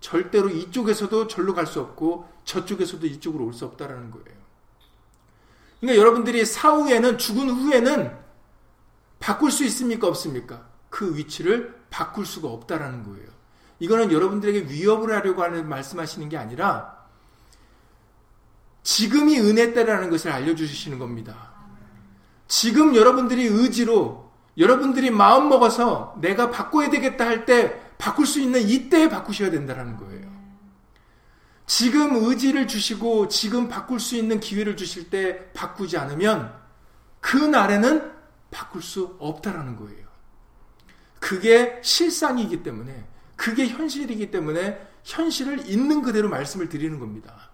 절대로 0.05 0.51
이쪽에서도 0.51 1.29
절로 1.29 1.55
갈 1.55 1.67
수 1.67 1.81
없고 1.81 2.29
저쪽에서도 2.45 3.07
이쪽으로 3.07 3.47
올 3.47 3.55
수 3.55 3.65
없다라는 3.65 4.11
거예요. 4.11 4.37
그러니까 5.81 5.99
여러분들이 5.99 6.45
사후에는 6.45 7.17
죽은 7.17 7.49
후에는 7.49 8.15
바꿀 9.19 9.51
수 9.51 9.65
있습니까 9.65 10.07
없습니까? 10.07 10.67
그 10.91 11.17
위치를 11.17 11.75
바꿀 11.89 12.27
수가 12.27 12.49
없다라는 12.49 13.03
거예요. 13.05 13.27
이거는 13.79 14.13
여러분들에게 14.13 14.71
위협을 14.71 15.15
하려고 15.15 15.43
하는 15.43 15.67
말씀하시는 15.71 16.29
게 16.29 16.37
아니라 16.37 16.99
지금이 18.83 19.41
은혜 19.41 19.73
때라는 19.73 20.11
것을 20.11 20.31
알려주시는 20.31 20.99
겁니다. 20.99 21.53
지금 22.47 22.95
여러분들이 22.95 23.47
의지로 23.47 24.31
여러분들이 24.59 25.11
마음 25.11 25.49
먹어서 25.49 26.15
내가 26.21 26.51
바꿔야 26.51 26.91
되겠다 26.91 27.25
할 27.25 27.47
때 27.47 27.84
바꿀 28.05 28.27
수 28.27 28.39
있는 28.39 28.61
이때에 28.69 29.09
바꾸셔야 29.09 29.51
된다는 29.51 29.97
거예요. 29.97 30.31
지금 31.65 32.23
의지를 32.23 32.69
주시고 32.69 33.29
지금 33.29 33.67
바꿀 33.67 33.99
수 33.99 34.15
있는 34.15 34.41
기회를 34.41 34.77
주실 34.77 35.09
때 35.09 35.51
바꾸지 35.55 35.97
않으면 35.97 36.55
그 37.21 37.39
날에는 37.39 38.13
바꿀 38.51 38.83
수 38.83 39.17
없다라는 39.19 39.77
거예요. 39.77 40.07
그게 41.19 41.81
실상이기 41.83 42.63
때문에 42.63 43.07
그게 43.37 43.69
현실이기 43.69 44.31
때문에 44.31 44.87
현실을 45.03 45.67
있는 45.71 46.03
그대로 46.03 46.29
말씀을 46.29 46.69
드리는 46.69 46.99
겁니다. 46.99 47.53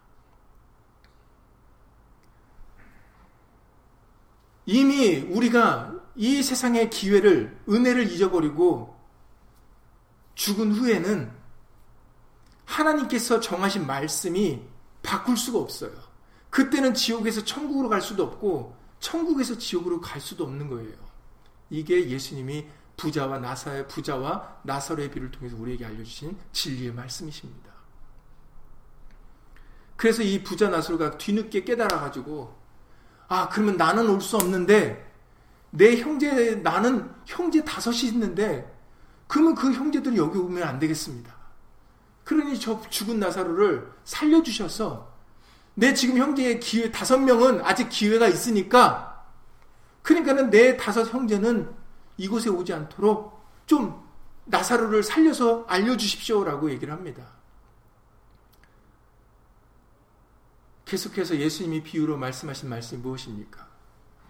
이미 4.66 5.18
우리가 5.18 5.94
이 6.16 6.42
세상의 6.42 6.90
기회를, 6.90 7.56
은혜를 7.68 8.10
잊어버리고 8.10 8.99
죽은 10.40 10.72
후에는 10.72 11.30
하나님께서 12.64 13.40
정하신 13.40 13.86
말씀이 13.86 14.62
바꿀 15.02 15.36
수가 15.36 15.58
없어요. 15.58 15.92
그때는 16.48 16.94
지옥에서 16.94 17.44
천국으로 17.44 17.90
갈 17.90 18.00
수도 18.00 18.22
없고, 18.22 18.74
천국에서 19.00 19.58
지옥으로 19.58 20.00
갈 20.00 20.18
수도 20.18 20.44
없는 20.44 20.70
거예요. 20.70 20.94
이게 21.68 22.08
예수님이 22.08 22.66
부자와 22.96 23.38
나사의 23.38 23.86
부자와 23.88 24.60
나사로의 24.62 25.10
비를 25.10 25.30
통해서 25.30 25.56
우리에게 25.58 25.84
알려주신 25.84 26.34
진리의 26.52 26.94
말씀이십니다. 26.94 27.70
그래서 29.96 30.22
이 30.22 30.42
부자 30.42 30.70
나사로가 30.70 31.18
뒤늦게 31.18 31.64
깨달아 31.64 32.00
가지고 32.00 32.56
아 33.28 33.50
그러면 33.50 33.76
나는 33.76 34.08
올 34.08 34.22
수 34.22 34.36
없는데 34.38 35.06
내 35.68 36.00
형제 36.00 36.54
나는 36.56 37.14
형제 37.26 37.62
다섯이 37.62 38.08
있는데 38.08 38.79
그러면 39.30 39.54
그 39.54 39.72
형제들이 39.72 40.16
여기 40.16 40.38
오면 40.38 40.60
안 40.64 40.80
되겠습니다. 40.80 41.32
그러니 42.24 42.58
저 42.58 42.80
죽은 42.90 43.20
나사로를 43.20 43.88
살려주셔서 44.02 45.08
내 45.74 45.94
지금 45.94 46.18
형제의 46.18 46.58
기회 46.58 46.90
다섯 46.90 47.16
명은 47.16 47.64
아직 47.64 47.88
기회가 47.90 48.26
있으니까 48.26 49.24
그러니까는 50.02 50.50
내 50.50 50.76
다섯 50.76 51.04
형제는 51.04 51.72
이곳에 52.16 52.50
오지 52.50 52.72
않도록 52.72 53.40
좀 53.66 54.04
나사로를 54.46 55.04
살려서 55.04 55.64
알려주십시오라고 55.68 56.72
얘기를 56.72 56.92
합니다. 56.92 57.28
계속해서 60.86 61.36
예수님이 61.36 61.84
비유로 61.84 62.16
말씀하신 62.16 62.68
말씀이 62.68 63.00
무엇입니까? 63.00 63.68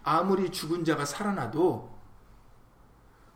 아무리 0.02 0.50
죽은 0.50 0.84
자가 0.84 1.06
살아나도 1.06 1.99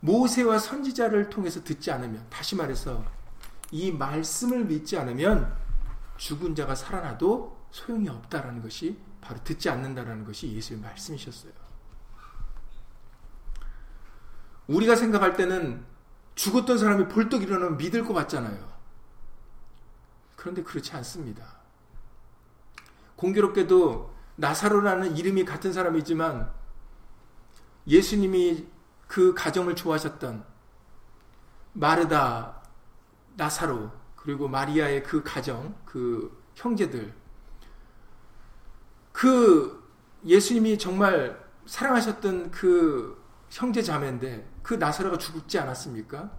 모세와 0.05 0.59
선지자를 0.59 1.31
통해서 1.31 1.65
듣지 1.65 1.91
않으면 1.91 2.27
다시 2.29 2.55
말해서 2.57 3.03
이 3.71 3.91
말씀을 3.91 4.67
믿지 4.67 4.99
않으면 4.99 5.57
죽은 6.19 6.55
자가 6.55 6.75
살아나도 6.75 7.69
소용이 7.71 8.09
없다라는 8.11 8.61
것이 8.61 8.99
바로 9.23 9.43
듣지 9.43 9.71
않는다라는 9.71 10.27
것이 10.27 10.53
예수의 10.53 10.81
말씀이셨어요. 10.81 11.53
우리가 14.67 14.95
생각할 14.95 15.37
때는 15.37 15.85
죽었던 16.35 16.77
사람이 16.77 17.09
벌떡 17.09 17.43
일어나면 17.43 17.79
믿을 17.79 18.05
것 18.05 18.13
같잖아요. 18.13 18.75
그런데 20.37 20.63
그렇지 20.63 20.93
않습니다. 20.97 21.61
공교롭게도 23.17 24.15
나사로라는 24.37 25.17
이름이 25.17 25.47
같은 25.47 25.73
사람이지만 25.73 26.53
예수님이 27.87 28.74
그 29.07 29.35
가정을 29.35 29.77
좋아하셨던 29.77 30.45
마르다, 31.73 32.63
나사로, 33.37 33.91
그리고 34.17 34.49
마리아의 34.49 35.03
그 35.03 35.23
가정, 35.23 35.75
그 35.85 36.43
형제들, 36.55 37.13
그 39.13 39.85
예수님이 40.25 40.79
정말 40.79 41.45
사랑하셨던 41.67 42.51
그 42.51 43.23
형제 43.51 43.83
자매인데 43.83 44.49
그 44.63 44.75
나사로가 44.75 45.19
죽지 45.19 45.59
않았습니까? 45.59 46.31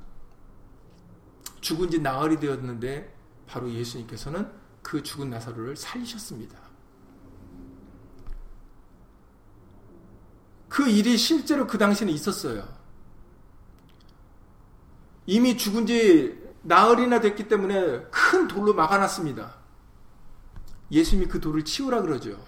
죽은 1.62 1.89
지 1.89 2.00
나흘이 2.00 2.39
되었는데 2.39 3.15
바로 3.48 3.72
예수님께서는 3.72 4.51
그 4.81 5.01
죽은 5.01 5.29
나사로를 5.29 5.75
살리셨습니다. 5.75 6.64
그 10.69 10.88
일이 10.88 11.17
실제로 11.17 11.67
그 11.67 11.77
당시에는 11.77 12.13
있었어요. 12.13 12.67
이미 15.25 15.57
죽은 15.57 15.86
지 15.88 16.43
나흘이나 16.63 17.19
됐기 17.19 17.48
때문에 17.48 18.03
큰 18.12 18.48
돌로 18.48 18.74
막아놨습니다. 18.74 19.55
예수님이 20.91 21.27
그 21.27 21.39
돌을 21.39 21.65
치우라 21.65 22.01
그러죠. 22.01 22.43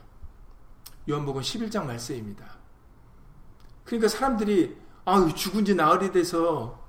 요한복음 1.09 1.41
11장 1.41 1.85
말씀입니다. 1.85 2.57
그러니까 3.85 4.07
사람들이 4.09 4.77
아 5.05 5.25
죽은 5.33 5.63
지 5.65 5.73
나흘이 5.75 6.11
돼서 6.11 6.85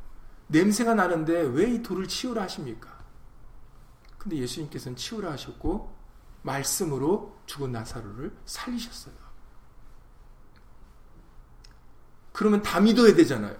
냄새가 0.49 0.95
나는데 0.95 1.43
왜 1.43 1.71
이 1.75 1.83
돌을 1.83 2.09
치우라 2.09 2.43
하십니까? 2.43 2.99
근데 4.19 4.37
예수님께서는 4.39 4.97
치우라 4.97 5.31
하셨고 5.33 5.95
말씀으로 6.43 7.39
죽은 7.47 7.73
나사로를 7.73 8.35
살리셨어요. 8.47 9.15
그러면 12.39 12.63
다 12.63 12.79
믿어야 12.79 13.17
되잖아요. 13.17 13.57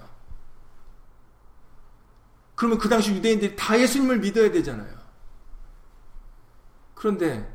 그러면 2.55 2.79
그 2.79 2.89
당시 2.89 3.13
유대인들이 3.13 3.57
다 3.57 3.77
예수님을 3.77 4.21
믿어야 4.21 4.53
되잖아요. 4.53 4.97
그런데 6.95 7.53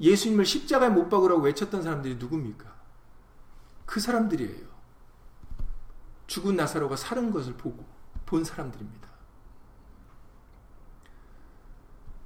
예수님을 0.00 0.46
십자가에 0.46 0.88
못 0.88 1.10
박으라고 1.10 1.42
외쳤던 1.42 1.82
사람들이 1.82 2.14
누굽니까? 2.14 2.74
그 3.84 4.00
사람들이에요. 4.00 4.66
죽은 6.26 6.56
나사로가 6.56 6.96
사는 6.96 7.30
것을 7.30 7.52
보고 7.58 7.84
본 8.24 8.44
사람들입니다. 8.44 9.06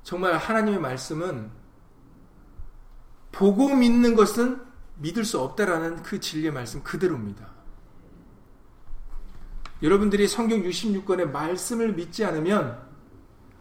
정말 0.05 0.37
하나님의 0.37 0.79
말씀은 0.79 1.51
보고 3.33 3.75
믿는 3.75 4.15
것은 4.15 4.65
믿을 4.99 5.25
수 5.25 5.41
없다라는 5.41 6.05
그 6.05 6.21
진리의 6.21 6.53
말씀 6.53 6.85
그대로입니다. 6.85 7.58
여러분들이 9.83 10.27
성경 10.27 10.63
66권의 10.63 11.31
말씀을 11.31 11.93
믿지 11.95 12.25
않으면 12.25 12.87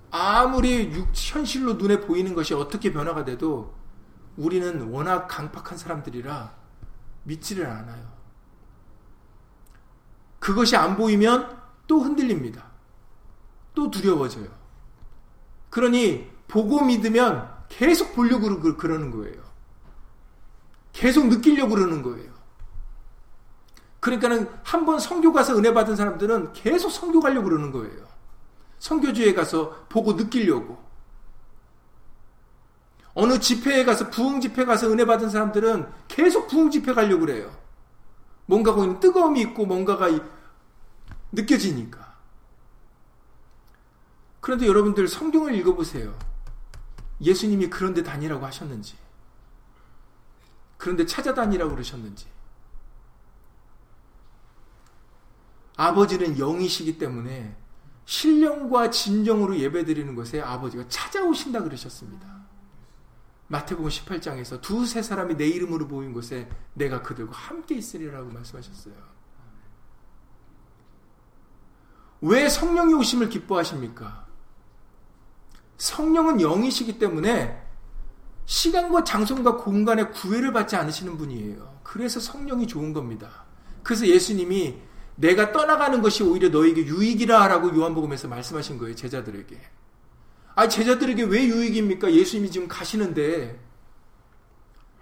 아무리 0.10 0.92
현실로 1.14 1.74
눈에 1.74 2.00
보이는 2.02 2.34
것이 2.34 2.54
어떻게 2.54 2.92
변화가 2.92 3.26
돼도 3.26 3.76
우리는 4.36 4.90
워낙 4.90 5.28
강팍한 5.28 5.78
사람들이라 5.78 6.56
믿지를 7.24 7.68
않아요. 7.68 8.18
그것이 10.40 10.76
안 10.76 10.96
보이면 10.96 11.62
또 11.88 12.00
흔들립니다. 12.00 12.66
또 13.76 13.92
두려워져요. 13.92 14.48
그러니 15.70 16.32
보고 16.48 16.84
믿으면 16.84 17.52
계속 17.70 18.16
보려고 18.16 18.78
그러는 18.78 19.12
거예요. 19.12 19.44
계속 20.94 21.28
느끼려고 21.28 21.76
그러는 21.76 22.02
거예요. 22.02 22.37
그러니까는 24.08 24.50
한 24.64 24.86
번 24.86 25.00
성교 25.00 25.34
가서 25.34 25.58
은혜 25.58 25.74
받은 25.74 25.98
사람들은 25.98 26.54
계속 26.54 26.90
성교 26.90 27.20
가려고 27.20 27.50
그러는 27.50 27.72
거예요. 27.72 28.08
성교주에 28.80 29.34
가서 29.34 29.86
보고 29.90 30.14
느끼려고. 30.14 30.82
어느 33.14 33.38
집회에 33.40 33.84
가서 33.84 34.10
부흥 34.10 34.40
집회 34.40 34.64
가서 34.64 34.90
은혜 34.90 35.06
받은 35.06 35.30
사람들은 35.30 35.92
계속 36.08 36.48
부흥 36.48 36.72
집회 36.72 36.94
가려고 36.94 37.22
그래요. 37.26 37.52
뭔가 38.46 38.74
거기 38.74 38.98
뜨거움이 39.00 39.42
있고 39.42 39.66
뭔가가 39.66 40.08
느껴지니까. 41.34 42.16
그런데 44.40 44.68
여러분들 44.68 45.08
성경을 45.10 45.54
읽어보세요. 45.56 46.18
예수님이 47.20 47.70
그런데 47.70 48.04
다니라고 48.04 48.46
하셨는지, 48.46 48.96
그런데 50.78 51.06
찾아다니라고 51.06 51.72
그러셨는지. 51.72 52.28
아버지는 55.78 56.38
영이시기 56.38 56.98
때문에 56.98 57.56
신령과 58.06 58.90
진정으로 58.90 59.58
예배드리는 59.58 60.16
것에 60.16 60.42
아버지가 60.42 60.88
찾아오신다 60.88 61.64
그러셨습니다. 61.64 62.28
마태복음 63.48 63.90
18장에서 63.90 64.60
두세 64.60 65.02
사람이 65.02 65.38
내 65.38 65.48
이름으로 65.48 65.86
모인 65.86 66.14
곳에 66.14 66.50
내가 66.74 67.02
그들과 67.02 67.34
함께 67.34 67.76
있으리라고 67.76 68.30
말씀하셨어요. 68.32 68.96
왜 72.22 72.50
성령이 72.50 72.94
오심을 72.96 73.30
기뻐하십니까? 73.30 74.26
성령은 75.78 76.42
영이시기 76.42 76.98
때문에 76.98 77.64
시간과 78.46 79.04
장소과 79.04 79.58
공간의 79.58 80.12
구애를 80.12 80.52
받지 80.52 80.76
않으시는 80.76 81.18
분이에요. 81.18 81.82
그래서 81.84 82.20
성령이 82.20 82.66
좋은 82.66 82.94
겁니다. 82.94 83.46
그래서 83.84 84.08
예수님이 84.08 84.82
내가 85.18 85.52
떠나가는 85.52 86.02
것이 86.02 86.24
오히려 86.24 86.50
너에게 86.50 86.86
유익이라 86.86 87.48
라고 87.48 87.76
요한복음에서 87.76 88.28
말씀하신 88.28 88.78
거예요, 88.78 88.96
제자들에게. 88.96 89.60
아, 90.56 90.68
제자들에게 90.68 91.24
왜 91.24 91.46
유익입니까? 91.48 92.12
예수님이 92.14 92.52
지금 92.52 92.68
가시는데. 92.68 93.60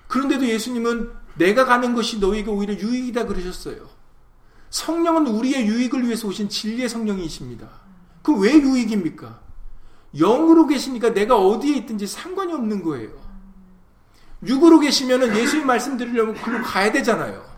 그런데도 0.08 0.46
예수님은 0.48 1.12
내가 1.38 1.66
가는 1.66 1.94
것이 1.94 2.20
너에게 2.20 2.50
오히려 2.50 2.74
유익이다 2.74 3.26
그러셨어요. 3.26 3.90
성령은 4.70 5.28
우리의 5.28 5.68
유익을 5.68 6.06
위해서 6.06 6.28
오신 6.28 6.50
진리의 6.50 6.90
성령이십니다. 6.90 7.68
그 8.22 8.34
왜 8.34 8.54
유익입니까? 8.54 9.42
영으로 10.18 10.66
계시니까 10.68 11.14
내가 11.14 11.38
어디에 11.38 11.76
있든지 11.78 12.08
상관이 12.08 12.54
없는 12.54 12.84
거예요. 12.84 13.10
육으로 14.46 14.80
계시면은 14.80 15.36
예수님 15.36 15.68
말씀 15.68 15.98
드리려면 15.98 16.36
글로 16.36 16.62
가야 16.64 16.92
되잖아요. 16.92 17.55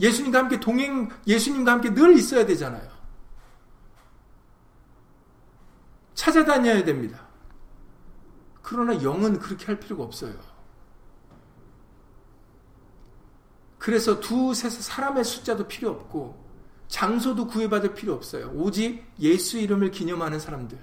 예수님과 0.00 0.38
함께 0.38 0.60
동행, 0.60 1.08
예수님과 1.26 1.72
함께 1.72 1.92
늘 1.92 2.16
있어야 2.16 2.46
되잖아요. 2.46 2.88
찾아다녀야 6.14 6.84
됩니다. 6.84 7.26
그러나 8.62 9.02
영은 9.02 9.38
그렇게 9.38 9.66
할 9.66 9.80
필요가 9.80 10.04
없어요. 10.04 10.34
그래서 13.78 14.20
두세 14.20 14.68
사람의 14.68 15.24
숫자도 15.24 15.68
필요 15.68 15.90
없고 15.90 16.46
장소도 16.88 17.46
구애받을 17.46 17.94
필요 17.94 18.14
없어요. 18.14 18.50
오직 18.54 19.04
예수 19.20 19.58
이름을 19.58 19.90
기념하는 19.90 20.40
사람들, 20.40 20.78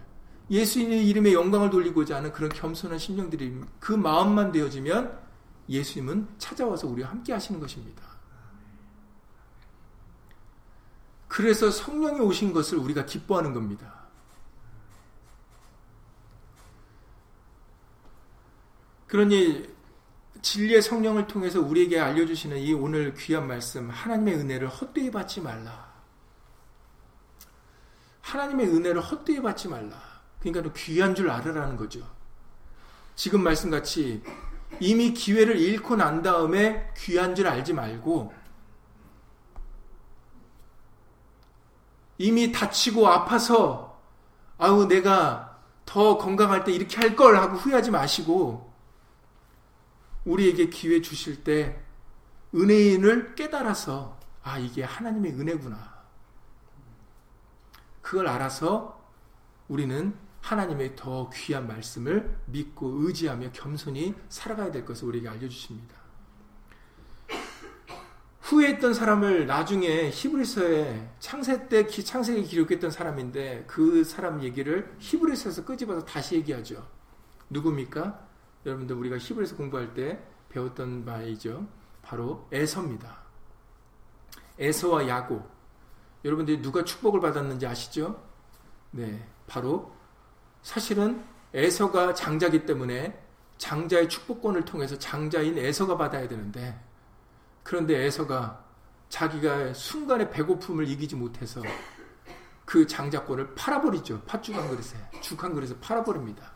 예수님의 0.50 1.08
이름에 1.08 1.34
영광을 1.34 1.70
돌리고자 1.70 2.18
하는 2.18 2.32
그런 2.32 2.50
겸손한 2.50 2.98
심령들이 2.98 3.62
그 3.80 3.92
마음만 3.92 4.52
되어지면 4.52 5.20
예수님은 5.68 6.28
찾아와서 6.38 6.88
우리와 6.88 7.10
함께 7.10 7.34
하시는 7.34 7.60
것입니다. 7.60 8.05
그래서 11.28 11.72
성령이 11.72 12.20
오신 12.20 12.54
것을 12.54 12.78
우리가 12.78 13.06
기뻐하는 13.06 13.54
겁니다. 13.54 14.06
그러니 19.08 19.76
진리의 20.42 20.82
성령을 20.82 21.28
통해서 21.28 21.60
우리에게 21.60 22.00
알려주시는 22.00 22.58
이 22.58 22.74
오늘 22.74 23.14
귀한 23.16 23.48
말씀, 23.48 23.90
하나님의 23.90 24.36
은혜를 24.36 24.68
헛되이 24.68 25.10
받지 25.12 25.42
말라. 25.42 25.94
하나님의 28.22 28.68
은혜를 28.68 29.02
헛되이 29.02 29.42
받지 29.42 29.68
말라. 29.68 30.00
그러니까 30.40 30.72
귀한 30.74 31.16
줄 31.16 31.30
알으라는 31.30 31.78
거죠. 31.78 32.08
지금 33.16 33.42
말씀같이 33.42 34.22
이미 34.80 35.14
기회를 35.14 35.58
잃고 35.58 35.96
난 35.96 36.22
다음에 36.22 36.92
귀한 36.98 37.34
줄 37.34 37.48
알지 37.48 37.74
말고 37.74 38.34
이미 42.18 42.52
다치고 42.52 43.08
아파서 43.08 44.02
아우 44.58 44.86
내가 44.88 45.60
더 45.86 46.18
건강할 46.18 46.64
때 46.64 46.72
이렇게 46.72 46.98
할 46.98 47.16
걸 47.16 47.36
하고 47.38 47.58
후회하지 47.58 47.92
마시고 47.92 48.74
우리에게 50.26 50.70
기회 50.70 51.02
주실 51.02 51.44
때 51.44 51.80
은혜인을 52.54 53.36
깨달아서 53.36 54.18
아 54.44 54.58
이게 54.58 54.84
하나님의 54.84 55.34
은혜구나. 55.34 55.96
그걸 58.02 58.28
알아서 58.28 59.04
우리는 59.68 60.16
하나님의 60.42 60.96
더 60.96 61.30
귀한 61.32 61.68
말씀을 61.68 62.38
믿고 62.46 62.88
의지하며 63.02 63.52
겸손히 63.52 64.14
살아가야 64.30 64.72
될 64.72 64.86
것을 64.86 65.08
우리에게 65.08 65.28
알려주십니다. 65.28 65.96
후회했던 68.46 68.94
사람을 68.94 69.48
나중에 69.48 70.12
히브리서에 70.12 71.16
창세 71.20 71.68
때 71.68 71.88
창세기 71.88 72.44
기록했던 72.44 72.92
사람인데 72.92 73.64
그 73.66 74.04
사람 74.04 74.44
얘기를 74.44 74.96
히브리서에서 75.00 75.66
끄집어서 75.66 76.06
다시 76.06 76.36
얘기하죠. 76.36 76.88
누굽니까? 77.50 78.24
여러분들 78.68 78.96
우리가 78.98 79.18
히브리서 79.18 79.56
공부할 79.56 79.96
때 79.96 80.20
배웠던 80.50 81.06
바이죠. 81.06 81.68
바로 82.04 82.48
에서입니다. 82.52 83.18
에서와 84.60 85.08
야곱. 85.08 85.44
여러분들이 86.24 86.62
누가 86.62 86.84
축복을 86.84 87.20
받았는지 87.20 87.66
아시죠? 87.66 88.24
네, 88.92 89.28
바로 89.48 89.92
사실은 90.62 91.24
에서가 91.52 92.14
장자기 92.14 92.68
때문에 92.68 93.20
장자의 93.58 94.08
축복권을 94.08 94.66
통해서 94.66 95.00
장자인 95.00 95.58
에서가 95.58 95.98
받아야 95.98 96.28
되는데 96.28 96.80
그런데 97.66 98.06
에서가 98.06 98.64
자기가 99.10 99.74
순간의 99.74 100.30
배고픔을 100.30 100.88
이기지 100.88 101.16
못해서 101.16 101.64
그 102.64 102.86
장자권을 102.86 103.56
팔아버리죠. 103.56 104.22
팥죽 104.22 104.56
한 104.56 104.70
그릇에 104.70 104.94
죽한 105.22 105.56
그릇에 105.56 105.76
팔아버립니다. 105.82 106.52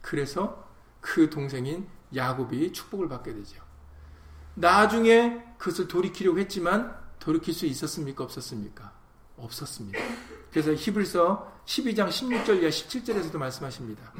그래서 0.00 0.68
그 1.00 1.30
동생인 1.30 1.86
야곱이 2.14 2.72
축복을 2.72 3.08
받게 3.08 3.32
되죠. 3.32 3.62
나중에 4.54 5.44
그것을 5.56 5.86
돌이키려고 5.86 6.40
했지만 6.40 6.98
돌이킬 7.20 7.54
수 7.54 7.66
있었습니까? 7.66 8.24
없었습니까? 8.24 8.92
없었습니다. 9.36 10.00
그래서 10.50 10.74
히브리서 10.74 11.62
12장 11.64 12.08
16절 12.08 12.60
이하 12.60 12.70
17절에서도 12.70 13.36
말씀하십니다. 13.38 14.12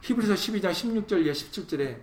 히브리서 0.00 0.32
12장 0.32 0.70
16절 0.72 1.26
이하 1.26 1.34
17절에 1.34 2.00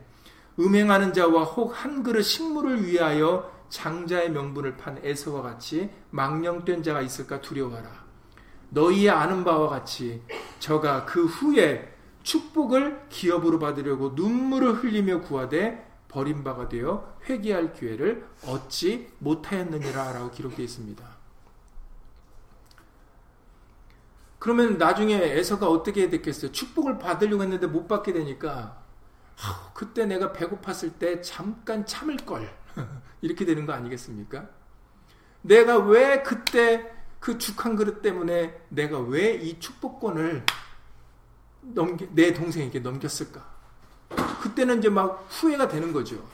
음행하는 0.60 1.14
자와 1.14 1.46
혹 1.46 1.74
한 1.74 2.04
그릇 2.04 2.22
식물을 2.22 2.86
위하여 2.86 3.61
장자의 3.72 4.32
명분을 4.32 4.76
판 4.78 5.00
에서와 5.02 5.42
같이 5.42 5.90
망령된 6.12 6.84
자가 6.84 7.02
있을까 7.02 7.42
두려워하라. 7.42 7.90
너희의 8.70 9.10
아는 9.10 9.44
바와 9.44 9.70
같이 9.70 10.22
저가 10.60 11.06
그 11.06 11.26
후에 11.26 11.96
축복을 12.22 13.08
기업으로 13.10 13.58
받으려고 13.60 14.10
눈물을 14.10 14.74
흘리며 14.74 15.22
구하되 15.22 15.90
버림바가 16.10 16.70
되어 16.70 17.16
회개할 17.30 17.74
기회를 17.74 18.28
얻지 18.46 19.14
못하였느니라 19.20 20.12
라고 20.12 20.30
기록되어 20.30 20.66
있습니다. 20.66 21.04
그러면 24.38 24.78
나중에 24.78 25.16
에서가 25.16 25.70
어떻게 25.70 26.10
됐겠어요? 26.10 26.52
축복을 26.52 27.00
받으려고 27.00 27.44
했는데 27.44 27.68
못 27.68 27.88
받게 27.88 28.12
되니까 28.12 28.82
그때 29.74 30.06
내가 30.06 30.34
배고팠을 30.34 31.00
때 31.00 31.22
잠깐 31.22 31.86
참을 31.86 32.18
걸 32.18 32.61
이렇게 33.22 33.46
되는 33.46 33.66
거 33.66 33.74
아니겠습니까? 33.74 34.50
내가 35.42 35.78
왜 35.78 36.22
그때 36.24 36.92
그 37.20 37.38
죽 37.38 37.66
한 37.66 37.76
그릇 37.76 38.02
때문에 38.02 38.62
내가 38.70 39.00
왜 39.00 39.36
이 39.42 39.60
축복권을 39.60 40.44
넘기, 41.62 42.08
내 42.12 42.34
동생에게 42.34 42.80
넘겼을까? 42.80 43.46
그때는 44.42 44.80
이제 44.80 44.90
막 44.90 45.26
후회가 45.30 45.68
되는 45.68 45.94
거죠. 45.94 46.28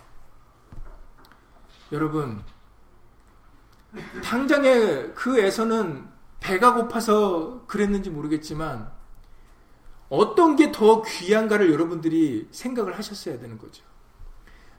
여러분, 1.92 2.42
당장에 4.24 5.08
그 5.16 5.40
애서는 5.40 6.08
배가 6.40 6.74
고파서 6.74 7.66
그랬는지 7.68 8.10
모르겠지만 8.10 8.92
어떤 10.10 10.56
게 10.56 10.72
더 10.72 11.02
귀한가를 11.02 11.72
여러분들이 11.74 12.48
생각을 12.52 12.98
하셨어야 12.98 13.40
되는 13.40 13.58
거죠. 13.58 13.84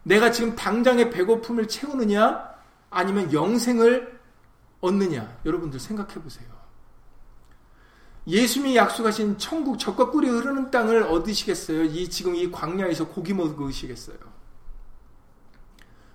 내가 0.08 0.30
지금 0.30 0.56
당장의 0.56 1.10
배고픔을 1.10 1.68
채우느냐 1.68 2.48
아니면 2.88 3.30
영생을 3.30 4.18
얻느냐 4.80 5.38
여러분들 5.44 5.78
생각해 5.78 6.14
보세요. 6.14 6.48
예수님이 8.26 8.76
약속하신 8.76 9.36
천국 9.36 9.78
적과 9.78 10.10
꿀이 10.10 10.28
흐르는 10.28 10.70
땅을 10.70 11.02
얻으시겠어요? 11.02 11.84
이 11.84 12.08
지금 12.08 12.34
이 12.34 12.50
광야에서 12.50 13.08
고기 13.08 13.34
먹으시겠어요? 13.34 14.16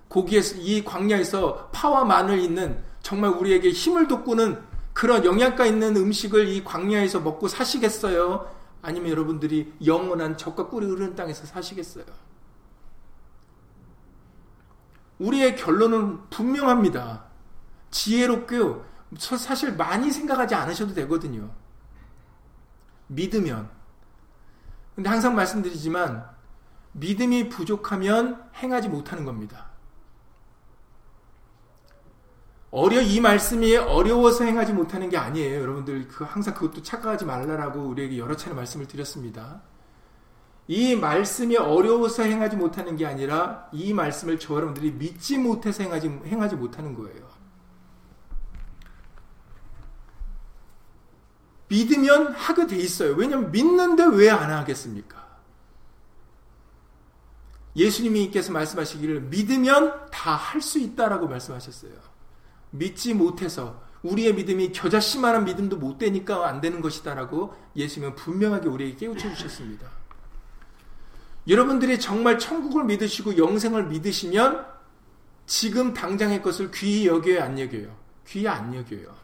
고기에서 0.08 0.56
이 0.58 0.84
광야에서 0.84 1.70
파와 1.72 2.04
마늘 2.04 2.40
있는 2.40 2.82
정말 3.00 3.30
우리에게 3.30 3.70
힘을 3.70 4.08
돋구는 4.08 4.60
그런 4.92 5.24
영양가 5.24 5.66
있는 5.66 5.96
음식을 5.96 6.48
이 6.48 6.64
광야에서 6.64 7.20
먹고 7.20 7.46
사시겠어요? 7.46 8.52
아니면 8.82 9.10
여러분들이 9.10 9.72
영원한 9.84 10.36
적과 10.36 10.68
꿀이 10.68 10.86
흐르는 10.86 11.14
땅에서 11.14 11.46
사시겠어요? 11.46 12.04
우리의 15.18 15.56
결론은 15.56 16.28
분명합니다. 16.30 17.24
지혜롭게 17.90 18.58
사실 19.18 19.74
많이 19.76 20.10
생각하지 20.10 20.54
않으셔도 20.54 20.94
되거든요. 20.94 21.50
믿으면. 23.06 23.70
근데 24.94 25.08
항상 25.08 25.34
말씀드리지만 25.34 26.24
믿음이 26.92 27.48
부족하면 27.48 28.42
행하지 28.56 28.88
못하는 28.88 29.24
겁니다. 29.24 29.66
어려 32.70 33.00
이 33.00 33.20
말씀이 33.20 33.76
어려워서 33.76 34.44
행하지 34.44 34.72
못하는 34.72 35.08
게 35.08 35.16
아니에요. 35.16 35.60
여러분들 35.60 36.08
그 36.08 36.24
항상 36.24 36.54
그것도 36.54 36.82
착각하지 36.82 37.24
말라라고 37.24 37.80
우리에게 37.80 38.18
여러 38.18 38.36
차례 38.36 38.54
말씀을 38.54 38.86
드렸습니다. 38.86 39.62
이 40.66 40.96
말씀이 40.96 41.56
어려워서 41.56 42.22
행하지 42.22 42.56
못하는 42.56 42.96
게 42.96 43.04
아니라 43.06 43.68
이 43.72 43.92
말씀을 43.92 44.38
저 44.38 44.54
여러분들이 44.54 44.92
믿지 44.92 45.36
못해서 45.38 45.82
행하지, 45.82 46.08
행하지 46.26 46.56
못하는 46.56 46.94
거예요. 46.94 47.28
믿으면 51.68 52.32
하게 52.32 52.66
돼 52.66 52.76
있어요. 52.76 53.14
왜냐하면 53.14 53.50
믿는데 53.50 54.04
왜 54.06 54.30
안 54.30 54.50
하겠습니까? 54.50 55.24
예수님께서 57.76 58.52
말씀하시기를 58.52 59.22
믿으면 59.22 60.08
다 60.10 60.36
할 60.36 60.62
수 60.62 60.78
있다라고 60.78 61.26
말씀하셨어요. 61.26 61.92
믿지 62.70 63.12
못해서 63.14 63.82
우리의 64.02 64.34
믿음이 64.34 64.72
겨자씨만한 64.72 65.44
믿음도 65.44 65.76
못 65.76 65.98
되니까 65.98 66.46
안 66.46 66.60
되는 66.60 66.80
것이다라고 66.80 67.54
예수님은 67.74 68.14
분명하게 68.14 68.68
우리에게 68.68 68.96
깨우쳐 68.96 69.34
주셨습니다. 69.34 70.03
여러분들이 71.46 72.00
정말 72.00 72.38
천국을 72.38 72.84
믿으시고 72.84 73.36
영생을 73.36 73.86
믿으시면 73.86 74.66
지금 75.46 75.92
당장의 75.92 76.42
것을 76.42 76.70
귀히 76.70 77.06
여겨요, 77.06 77.42
안 77.42 77.58
여겨요? 77.58 77.94
귀히 78.26 78.48
안 78.48 78.74
여겨요. 78.74 79.14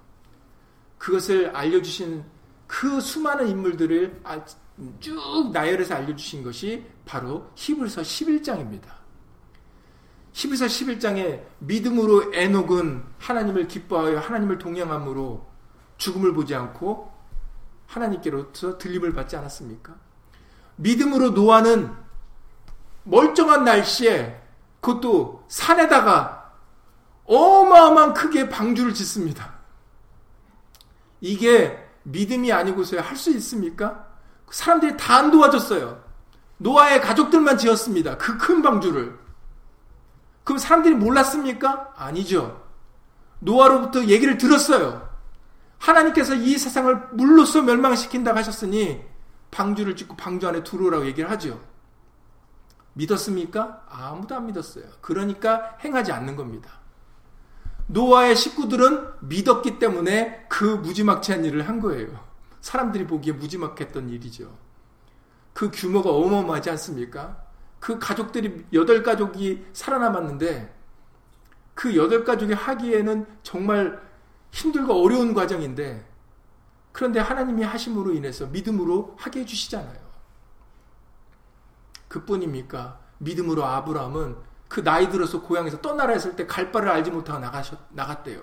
그것을 0.98 1.56
알려주신 1.56 2.22
그 2.66 3.00
수많은 3.00 3.48
인물들을 3.48 4.20
아, 4.22 4.44
쭉 5.00 5.50
나열해서 5.52 5.94
알려주신 5.94 6.44
것이 6.44 6.85
바로 7.06 7.50
히브리서 7.54 8.02
11장입니다. 8.02 9.00
히브리서 10.33 10.66
11장에 10.66 11.42
믿음으로 11.59 12.35
에녹은 12.35 13.02
하나님을 13.18 13.66
기뻐하여 13.66 14.18
하나님을 14.18 14.59
동행함으로 14.59 15.46
죽음을 15.96 16.35
보지 16.35 16.54
않고 16.54 17.12
하나님께로부터 17.87 18.78
들림을 18.78 19.12
받지 19.14 19.37
않았습니까? 19.37 19.96
믿음으로 20.76 21.30
노아는 21.30 21.92
멀쩡한 23.04 23.64
날씨에 23.64 24.40
그것도 24.80 25.44
산에다가 25.48 26.52
어마어마한 27.24 28.14
크게 28.14 28.48
방주를 28.48 28.94
짓습니다. 28.94 29.54
이게 31.20 31.78
믿음이 32.02 32.52
아니고서야 32.52 33.02
할 33.02 33.16
수 33.16 33.30
있습니까? 33.32 34.06
사람들이 34.50 34.96
다 34.96 35.18
안 35.18 35.30
도와줬어요. 35.30 36.02
노아의 36.58 37.00
가족들만 37.00 37.56
지었습니다. 37.58 38.16
그 38.18 38.36
큰 38.38 38.62
방주를. 38.62 39.18
그럼 40.44 40.58
사람들이 40.58 40.94
몰랐습니까? 40.94 41.92
아니죠. 41.96 42.62
노아로부터 43.40 44.04
얘기를 44.06 44.36
들었어요. 44.38 45.08
하나님께서 45.78 46.34
이 46.34 46.58
세상을 46.58 47.08
물로써 47.12 47.62
멸망시킨다고 47.62 48.36
하셨으니 48.38 49.02
방주를 49.50 49.96
짓고 49.96 50.16
방주 50.16 50.48
안에 50.48 50.62
들어오라고 50.64 51.06
얘기를 51.06 51.30
하죠. 51.30 51.60
믿었습니까? 53.00 53.86
아무도 53.88 54.34
안 54.34 54.46
믿었어요. 54.46 54.84
그러니까 55.00 55.78
행하지 55.82 56.12
않는 56.12 56.36
겁니다. 56.36 56.70
노아의 57.86 58.36
식구들은 58.36 59.08
믿었기 59.20 59.78
때문에 59.78 60.46
그 60.48 60.64
무지막지한 60.64 61.44
일을 61.44 61.68
한 61.68 61.80
거예요. 61.80 62.08
사람들이 62.60 63.06
보기에 63.06 63.32
무지막했던 63.32 64.10
일이죠. 64.10 64.54
그 65.52 65.70
규모가 65.72 66.10
어마어마하지 66.10 66.70
않습니까? 66.70 67.42
그 67.80 67.98
가족들이 67.98 68.66
여덟 68.74 69.02
가족이 69.02 69.66
살아남았는데 69.72 70.76
그 71.74 71.96
여덟 71.96 72.24
가족이 72.24 72.52
하기에는 72.52 73.26
정말 73.42 74.00
힘들고 74.50 75.02
어려운 75.02 75.32
과정인데 75.32 76.06
그런데 76.92 77.20
하나님이 77.20 77.62
하심으로 77.62 78.12
인해서 78.12 78.46
믿음으로 78.46 79.16
하게 79.18 79.40
해주시잖아요. 79.40 80.10
그뿐입니까? 82.11 83.01
믿음으로 83.18 83.64
아브라함은 83.64 84.37
그 84.68 84.83
나이 84.83 85.09
들어서 85.09 85.40
고향에서 85.40 85.81
떠나라 85.81 86.12
했을 86.12 86.37
때 86.37 86.46
갈 86.46 86.70
바를 86.70 86.88
알지 86.90 87.11
못하고 87.11 87.38
나가셨, 87.38 87.79
나갔대요. 87.90 88.42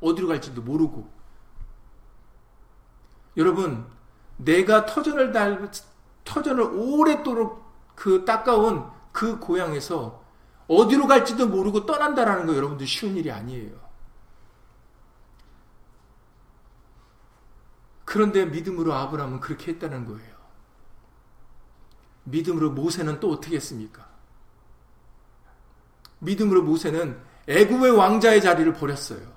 어디로 0.00 0.28
갈지도 0.28 0.62
모르고. 0.62 1.08
여러분, 3.36 3.86
내가 4.38 4.86
터전을 4.86 5.32
달, 5.32 5.70
터전을 6.24 6.62
오랫도록 6.62 7.62
그 7.94 8.24
닦아온 8.24 8.90
그 9.12 9.38
고향에서 9.38 10.22
어디로 10.66 11.06
갈지도 11.06 11.48
모르고 11.48 11.86
떠난다라는 11.86 12.46
거 12.46 12.56
여러분들 12.56 12.86
쉬운 12.86 13.16
일이 13.16 13.30
아니에요. 13.30 13.72
그런데 18.04 18.44
믿음으로 18.46 18.92
아브라함은 18.94 19.40
그렇게 19.40 19.72
했다는 19.72 20.06
거예요. 20.06 20.31
믿음으로 22.24 22.70
모세는 22.70 23.20
또 23.20 23.32
어떻게 23.32 23.56
했습니까? 23.56 24.08
믿음으로 26.20 26.62
모세는 26.62 27.20
애굽의 27.48 27.92
왕자의 27.92 28.40
자리를 28.40 28.72
버렸어요. 28.74 29.32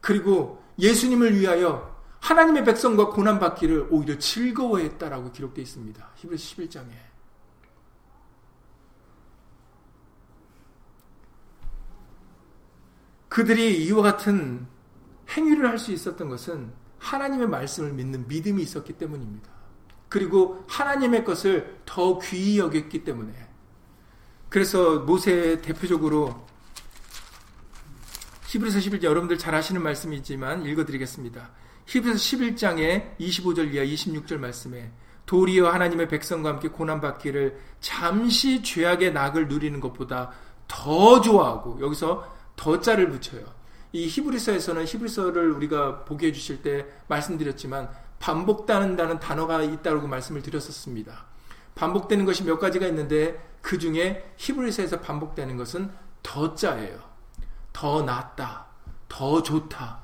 그리고 0.00 0.62
예수님을 0.78 1.38
위하여 1.38 1.92
하나님의 2.20 2.64
백성과 2.64 3.10
고난 3.10 3.38
받기를 3.40 3.88
오히려 3.90 4.16
즐거워했다라고 4.18 5.32
기록되어 5.32 5.62
있습니다. 5.62 6.10
히브리서 6.16 6.56
11장에. 6.56 7.12
그들이 13.28 13.84
이와 13.86 14.02
같은 14.02 14.66
행위를 15.30 15.68
할 15.68 15.78
수 15.78 15.90
있었던 15.90 16.28
것은 16.28 16.72
하나님의 16.98 17.48
말씀을 17.48 17.92
믿는 17.92 18.28
믿음이 18.28 18.62
있었기 18.62 18.92
때문입니다. 18.92 19.50
그리고 20.12 20.62
하나님의 20.68 21.24
것을 21.24 21.78
더 21.86 22.18
귀히 22.18 22.58
여겼기 22.58 23.02
때문에. 23.02 23.32
그래서 24.50 24.98
모세 24.98 25.62
대표적으로 25.62 26.46
히브리서 28.48 28.80
11장 28.80 29.04
여러분들 29.04 29.38
잘 29.38 29.54
아시는 29.54 29.82
말씀이지만 29.82 30.66
읽어드리겠습니다. 30.66 31.48
히브리서 31.86 32.18
11장의 32.18 33.16
25절 33.18 33.72
이하 33.72 33.84
26절 33.86 34.36
말씀에 34.36 34.92
도리어 35.24 35.70
하나님의 35.70 36.08
백성과 36.08 36.50
함께 36.50 36.68
고난받기를 36.68 37.58
잠시 37.80 38.62
죄악의 38.62 39.14
낙을 39.14 39.48
누리는 39.48 39.80
것보다 39.80 40.30
더 40.68 41.22
좋아하고 41.22 41.78
여기서 41.80 42.30
더 42.54 42.78
자를 42.82 43.08
붙여요. 43.08 43.46
이 43.92 44.08
히브리서에서는 44.08 44.84
히브리서를 44.84 45.52
우리가 45.52 46.04
보게 46.04 46.26
해주실 46.26 46.60
때 46.60 46.86
말씀드렸지만 47.08 47.88
반복된다는 48.22 49.18
단어가 49.18 49.62
있다고 49.62 50.06
말씀을 50.06 50.42
드렸었습니다. 50.42 51.26
반복되는 51.74 52.24
것이 52.24 52.44
몇 52.44 52.60
가지가 52.60 52.86
있는데 52.86 53.56
그 53.60 53.78
중에 53.78 54.32
히브리서에서 54.36 55.00
반복되는 55.00 55.56
것은 55.56 55.92
더 56.22 56.54
자예요. 56.54 57.00
더 57.72 58.02
낫다, 58.02 58.66
더 59.08 59.42
좋다, 59.42 60.00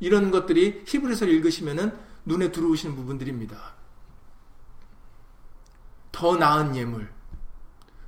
이런 0.00 0.30
것들이 0.30 0.84
히브리서를 0.86 1.32
읽으시면은 1.34 1.98
눈에 2.24 2.52
들어오시는 2.52 2.96
부분들입니다. 2.96 3.74
더 6.10 6.36
나은 6.36 6.74
예물, 6.74 7.12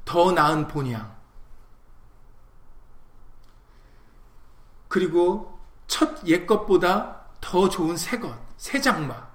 더 0.06 0.32
나은 0.32 0.68
본향, 0.68 1.14
그리고 4.88 5.60
첫 5.86 6.26
옛것보다 6.26 7.26
더 7.40 7.68
좋은 7.68 7.96
새 7.96 8.18
것, 8.18 8.34
새 8.56 8.80
장마. 8.80 9.29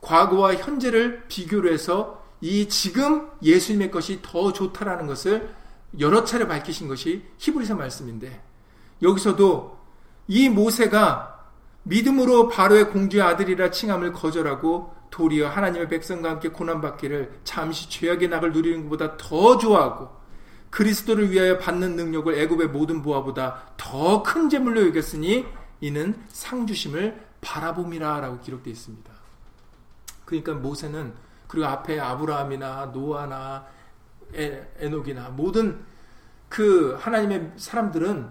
과거와 0.00 0.54
현재를 0.54 1.24
비교를 1.28 1.72
해서 1.72 2.22
이 2.40 2.68
지금 2.68 3.30
예수님의 3.42 3.90
것이 3.90 4.20
더 4.22 4.52
좋다라는 4.52 5.06
것을 5.06 5.54
여러 5.98 6.24
차례 6.24 6.46
밝히신 6.46 6.88
것이 6.88 7.24
히브리서 7.38 7.74
말씀인데 7.74 8.42
여기서도 9.02 9.78
이 10.28 10.48
모세가 10.48 11.46
믿음으로 11.84 12.48
바로의 12.48 12.90
공주의 12.90 13.22
아들이라 13.22 13.70
칭함을 13.70 14.12
거절하고 14.12 14.94
도리어 15.10 15.48
하나님의 15.48 15.88
백성과 15.88 16.30
함께 16.30 16.50
고난받기를 16.50 17.40
잠시 17.44 17.88
죄악의 17.88 18.28
낙을 18.28 18.52
누리는 18.52 18.84
것보다 18.84 19.16
더 19.16 19.56
좋아하고 19.56 20.10
그리스도를 20.70 21.30
위하여 21.30 21.58
받는 21.58 21.96
능력을 21.96 22.38
애굽의 22.38 22.68
모든 22.68 23.00
보화보다 23.00 23.72
더 23.78 24.22
큰 24.22 24.50
재물로 24.50 24.86
여겼으니 24.88 25.46
이는 25.80 26.22
상주심을 26.28 27.26
바라봄이라라고 27.40 28.40
기록되어 28.40 28.70
있습니다. 28.70 29.17
그러니까 30.28 30.52
모세는 30.52 31.14
그리고 31.46 31.66
앞에 31.66 31.98
아브라함이나 31.98 32.86
노아나 32.92 33.66
에녹이나 34.34 35.30
모든 35.30 35.82
그 36.50 36.94
하나님의 37.00 37.52
사람들은 37.56 38.30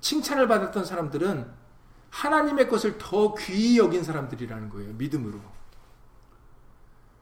칭찬을 0.00 0.48
받았던 0.48 0.84
사람들은 0.84 1.48
하나님의 2.10 2.68
것을 2.68 2.98
더 2.98 3.34
귀히 3.36 3.78
여긴 3.78 4.02
사람들이라는 4.02 4.68
거예요. 4.68 4.92
믿음으로. 4.94 5.40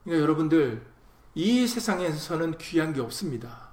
그러니까 0.02 0.22
여러분들 0.22 0.86
이 1.34 1.66
세상에서는 1.66 2.56
귀한 2.56 2.94
게 2.94 3.02
없습니다. 3.02 3.68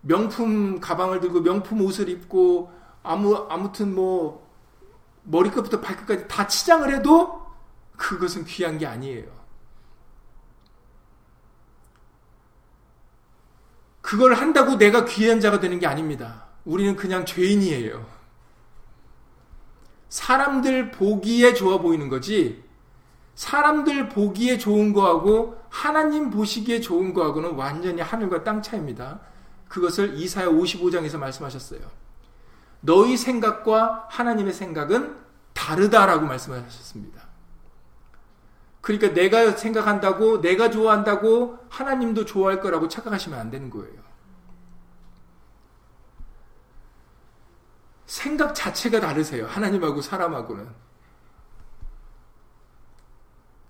명품 0.00 0.80
가방을 0.80 1.20
들고 1.20 1.42
명품 1.42 1.80
옷을 1.82 2.08
입고 2.08 2.72
아무 3.04 3.36
아무튼 3.48 3.94
뭐 3.94 4.50
머리끝부터 5.22 5.80
발끝까지 5.80 6.26
다 6.26 6.48
치장을 6.48 6.92
해도 6.92 7.49
그것은 8.00 8.46
귀한 8.46 8.78
게 8.78 8.86
아니에요. 8.86 9.26
그걸 14.00 14.32
한다고 14.32 14.78
내가 14.78 15.04
귀한 15.04 15.38
자가 15.38 15.60
되는 15.60 15.78
게 15.78 15.86
아닙니다. 15.86 16.46
우리는 16.64 16.96
그냥 16.96 17.26
죄인이에요. 17.26 18.06
사람들 20.08 20.92
보기에 20.92 21.52
좋아 21.52 21.78
보이는 21.78 22.08
거지, 22.08 22.64
사람들 23.34 24.08
보기에 24.08 24.56
좋은 24.56 24.94
거하고 24.94 25.62
하나님 25.68 26.30
보시기에 26.30 26.80
좋은 26.80 27.12
거하고는 27.12 27.54
완전히 27.54 28.00
하늘과 28.00 28.44
땅 28.44 28.62
차이입니다. 28.62 29.20
그것을 29.68 30.14
이사야 30.16 30.48
55장에서 30.48 31.18
말씀하셨어요. 31.18 31.80
너희 32.80 33.18
생각과 33.18 34.08
하나님의 34.08 34.54
생각은 34.54 35.16
다르다라고 35.52 36.26
말씀하셨습니다. 36.26 37.29
그러니까 38.80 39.12
내가 39.12 39.52
생각한다고, 39.52 40.40
내가 40.40 40.70
좋아한다고 40.70 41.58
하나님도 41.68 42.24
좋아할 42.24 42.60
거라고 42.60 42.88
착각하시면 42.88 43.38
안 43.38 43.50
되는 43.50 43.68
거예요. 43.70 44.00
생각 48.06 48.54
자체가 48.54 49.00
다르세요. 49.00 49.46
하나님하고 49.46 50.00
사람하고는. 50.00 50.68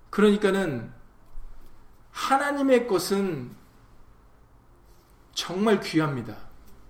그러니까는 0.09 0.92
하나님의 2.12 2.87
것은 2.87 3.55
정말 5.33 5.81
귀합니다. 5.81 6.37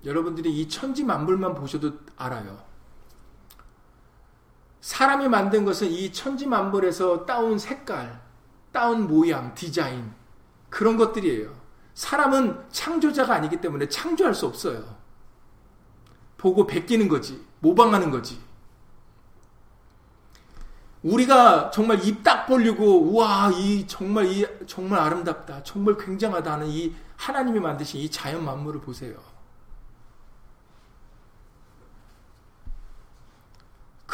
여러분들이 0.04 0.60
이 0.60 0.68
천지 0.68 1.04
만물만 1.04 1.54
보셔도 1.54 1.98
알아요. 2.16 2.69
사람이 4.80 5.28
만든 5.28 5.64
것은 5.64 5.88
이 5.88 6.12
천지 6.12 6.46
만물에서 6.46 7.26
따온 7.26 7.58
색깔, 7.58 8.20
따온 8.72 9.06
모양, 9.06 9.54
디자인, 9.54 10.10
그런 10.70 10.96
것들이에요. 10.96 11.54
사람은 11.94 12.70
창조자가 12.70 13.34
아니기 13.34 13.60
때문에 13.60 13.88
창조할 13.88 14.34
수 14.34 14.46
없어요. 14.46 14.96
보고 16.38 16.66
베끼는 16.66 17.08
거지. 17.08 17.44
모방하는 17.60 18.10
거지. 18.10 18.40
우리가 21.02 21.70
정말 21.70 22.02
입 22.04 22.22
딱 22.22 22.46
벌리고 22.46 23.02
우와 23.02 23.50
이 23.52 23.86
정말 23.86 24.26
이 24.26 24.46
정말 24.66 25.00
아름답다 25.00 25.62
정말 25.62 25.96
굉장하다 25.96 26.52
하는 26.52 26.66
이 26.68 26.94
하나님이 27.16 27.58
만드신 27.58 28.00
이 28.00 28.10
자연 28.10 28.44
만물을 28.44 28.80
보세요. 28.80 29.14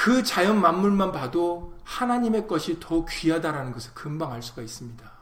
그 0.06 0.22
자연 0.22 0.60
만물만 0.60 1.10
봐도 1.10 1.76
하나님의 1.82 2.46
것이 2.46 2.78
더 2.78 3.04
귀하다라는 3.06 3.72
것을 3.72 3.92
금방 3.92 4.30
알 4.30 4.40
수가 4.40 4.62
있습니다. 4.62 5.12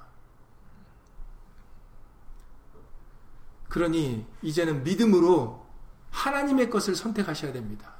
그러니 3.70 4.26
이제는 4.42 4.84
믿음으로 4.84 5.66
하나님의 6.10 6.68
것을 6.68 6.96
선택하셔야 6.96 7.54
됩니다. 7.54 7.94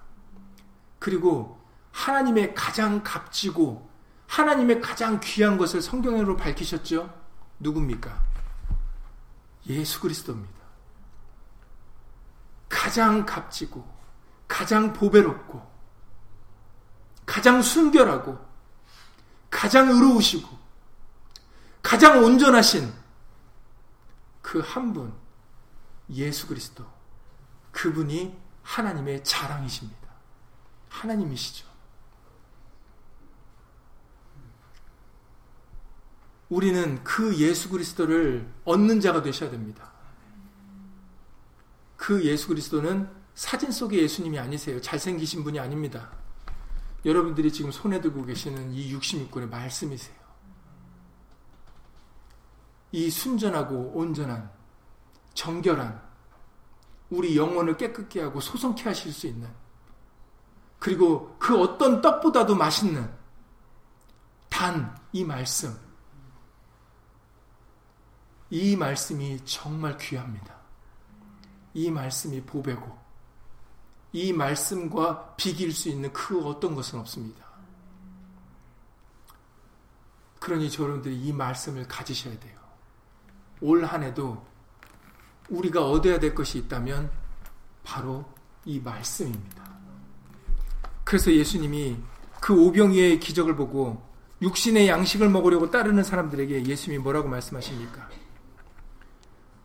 그리고 0.99 1.59
하나님의 1.90 2.55
가장 2.55 3.03
값지고 3.03 3.88
하나님의 4.27 4.83
가장 4.83 5.20
귀한 5.20 5.57
것을 5.57 5.81
성경으로 5.81 6.37
밝히셨죠? 6.37 7.18
누굽니까? 7.61 8.23
예수 9.68 10.01
그리스도입니다. 10.01 10.61
가장 12.68 13.25
값지고 13.25 13.83
가장 14.47 14.92
보배롭고 14.92 15.73
가장 17.35 17.62
순결하고 17.62 18.38
가장 19.51 19.90
의로우시고 19.90 20.49
가장 21.83 22.23
온전하신 22.23 22.92
그 24.40 24.61
한 24.61 24.92
분, 24.92 25.12
예수 26.11 26.47
그리스도. 26.47 26.87
그분이 27.73 28.38
하나님의 28.62 29.25
자랑이십니다. 29.25 30.09
하나님이시죠. 30.88 31.66
우리는 36.51 37.03
그 37.03 37.37
예수 37.38 37.68
그리스도를 37.68 38.49
얻는 38.64 39.01
자가 39.01 39.23
되셔야 39.23 39.51
됩니다. 39.51 39.90
그 41.97 42.25
예수 42.25 42.47
그리스도는 42.47 43.11
사진 43.35 43.73
속의 43.73 43.99
예수님이 44.05 44.38
아니세요. 44.38 44.81
잘생기신 44.81 45.42
분이 45.42 45.59
아닙니다. 45.59 46.23
여러분들이 47.05 47.53
지금 47.53 47.71
손에 47.71 48.01
들고 48.01 48.25
계시는 48.25 48.73
이 48.73 48.95
66권의 48.95 49.49
말씀이세요. 49.49 50.17
이 52.93 53.11
순전하고 53.11 53.93
온전한, 53.95 54.51
정결한, 55.35 56.03
우리 57.11 57.37
영혼을 57.37 57.77
깨끗게 57.77 58.23
하고 58.23 58.40
소성케 58.40 58.85
하실 58.85 59.12
수 59.12 59.27
있는, 59.27 59.49
그리고 60.79 61.37
그 61.38 61.59
어떤 61.61 62.01
떡보다도 62.01 62.55
맛있는 62.55 63.12
단 64.49 65.05
이 65.14 65.25
말씀. 65.25 65.73
이 68.51 68.75
말씀이 68.75 69.45
정말 69.45 69.97
귀합니다. 69.97 70.53
이 71.73 71.88
말씀이 71.88 72.43
보배고, 72.43 72.99
이 74.14 74.33
말씀과 74.33 75.35
비길 75.37 75.72
수 75.72 75.88
있는 75.88 76.12
그 76.12 76.40
어떤 76.46 76.77
것은 76.77 77.00
없습니다. 77.00 77.44
그러니 80.38 80.70
여러분들이 80.79 81.20
이 81.20 81.33
말씀을 81.33 81.88
가지셔야 81.88 82.38
돼요. 82.38 82.57
올 83.61 83.85
한 83.85 84.05
해도 84.05 84.46
우리가 85.50 85.88
얻어야 85.90 86.20
될 86.20 86.33
것이 86.33 86.59
있다면 86.59 87.11
바로 87.83 88.24
이 88.64 88.79
말씀입니다. 88.79 89.64
그래서 91.03 91.33
예수님이 91.33 91.96
그 92.40 92.55
오병이의 92.55 93.18
기적을 93.18 93.57
보고 93.57 94.00
육신의 94.42 94.87
양식을 94.87 95.29
먹으려고 95.29 95.72
따르는 95.72 96.05
사람들에게 96.05 96.66
예수님이 96.66 97.03
뭐라고 97.03 97.29
말씀하십니까? 97.29 98.09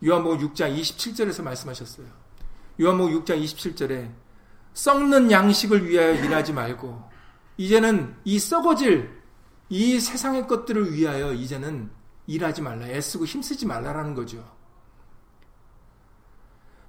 요한복음 0.04 0.40
6장 0.40 0.76
27절에서 0.76 1.44
말씀하셨어요. 1.44 2.08
요한복음 2.82 3.24
6장 3.24 3.44
27절에 3.44 4.29
썩는 4.80 5.30
양식을 5.30 5.90
위하여 5.90 6.14
일하지 6.14 6.54
말고 6.54 7.04
이제는 7.58 8.16
이 8.24 8.40
썩어질 8.40 9.20
이 9.68 10.00
세상의 10.00 10.48
것들을 10.48 10.94
위하여 10.94 11.34
이제는 11.34 11.92
일하지 12.28 12.62
말라. 12.62 12.88
애쓰고 12.88 13.26
힘쓰지 13.26 13.66
말라라는 13.66 14.16
거죠. 14.16 14.44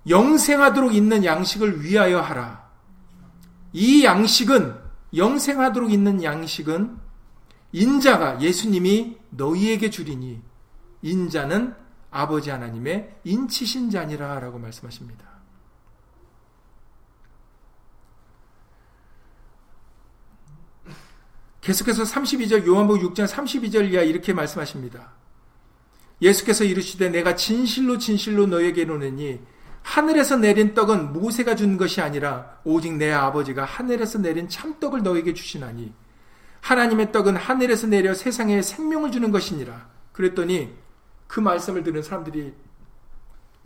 영생하도록 0.09 0.95
있는 0.95 1.25
양식을 1.25 1.83
위하여 1.83 2.21
하라. 2.21 2.71
이 3.73 4.05
양식은 4.05 4.79
영생하도록 5.17 5.91
있는 5.91 6.23
양식은 6.23 6.97
인자가 7.73 8.41
예수님이 8.41 9.19
너희에게 9.31 9.91
주리니 9.91 10.41
인자는 11.03 11.75
아버지 12.11 12.51
하나님의 12.51 13.17
인치신 13.25 13.91
자니라라고 13.91 14.59
말씀하십니다. 14.59 15.30
계속해서 21.61 22.05
32절 22.05 22.67
요한복음 22.67 23.11
6장 23.11 23.27
32절 23.27 23.93
이하 23.93 24.03
이렇게 24.03 24.33
말씀하십니다. 24.33 25.13
예수께서 26.23 26.65
이르시되 26.65 27.09
내가 27.11 27.35
진실로 27.35 27.99
진실로 27.99 28.47
너에게 28.47 28.83
이르노니 28.83 29.41
하늘에서 29.83 30.37
내린 30.37 30.75
떡은 30.75 31.13
모세가 31.13 31.57
준 31.57 31.77
것이 31.77 32.01
아니라 32.01 32.59
오직 32.65 32.95
내 32.95 33.11
아버지가 33.11 33.65
하늘에서 33.65 34.19
내린 34.19 34.49
참떡을 34.49 35.03
너에게 35.03 35.33
주시나니 35.33 35.93
하나님의 36.61 37.13
떡은 37.13 37.37
하늘에서 37.37 37.87
내려 37.87 38.13
세상에 38.13 38.61
생명을 38.61 39.11
주는 39.11 39.31
것이니라. 39.31 39.89
그랬더니 40.13 40.75
그 41.27 41.41
말씀을 41.41 41.83
들은 41.83 42.03
사람들이 42.03 42.53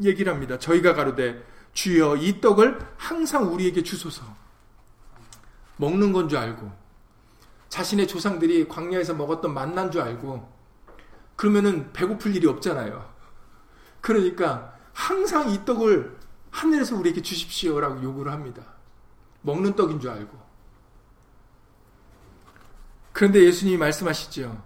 얘기를 0.03 0.33
합니다. 0.33 0.59
저희가 0.59 0.95
가로되 0.95 1.43
주여 1.73 2.17
이 2.17 2.41
떡을 2.41 2.79
항상 2.97 3.53
우리에게 3.53 3.83
주소서. 3.83 4.23
먹는 5.77 6.13
건 6.13 6.29
줄 6.29 6.39
알고 6.39 6.84
자신의 7.75 8.07
조상들이 8.07 8.69
광야에서 8.69 9.15
먹었던 9.15 9.53
만난 9.53 9.91
줄 9.91 10.01
알고 10.01 10.49
그러면은 11.35 11.93
배고플 11.93 12.37
일이 12.37 12.47
없잖아요. 12.47 13.05
그러니까 14.01 14.77
항상 14.93 15.51
이 15.51 15.65
떡을 15.65 16.17
하늘에서 16.53 16.95
우리에게 16.97 17.21
주십시오라고 17.21 18.01
요구를 18.01 18.31
합니다. 18.31 18.63
먹는 19.43 19.75
떡인 19.75 19.99
줄 19.99 20.11
알고. 20.11 20.39
그런데 23.13 23.43
예수님이 23.43 23.77
말씀하시죠. 23.77 24.63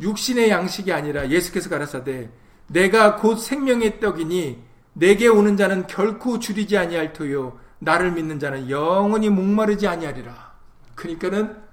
육신의 0.00 0.50
양식이 0.50 0.92
아니라 0.92 1.30
예수께서 1.30 1.70
가라사대 1.70 2.30
내가 2.66 3.16
곧 3.16 3.36
생명의 3.36 3.98
떡이니 3.98 4.62
내게 4.92 5.26
오는 5.28 5.56
자는 5.56 5.86
결코 5.86 6.38
줄이지 6.38 6.76
아니할 6.76 7.14
터요 7.14 7.58
나를 7.78 8.12
믿는 8.12 8.38
자는 8.38 8.68
영원히 8.68 9.30
목마르지 9.30 9.88
아니하리라. 9.88 10.54
그러니까는 10.94 11.65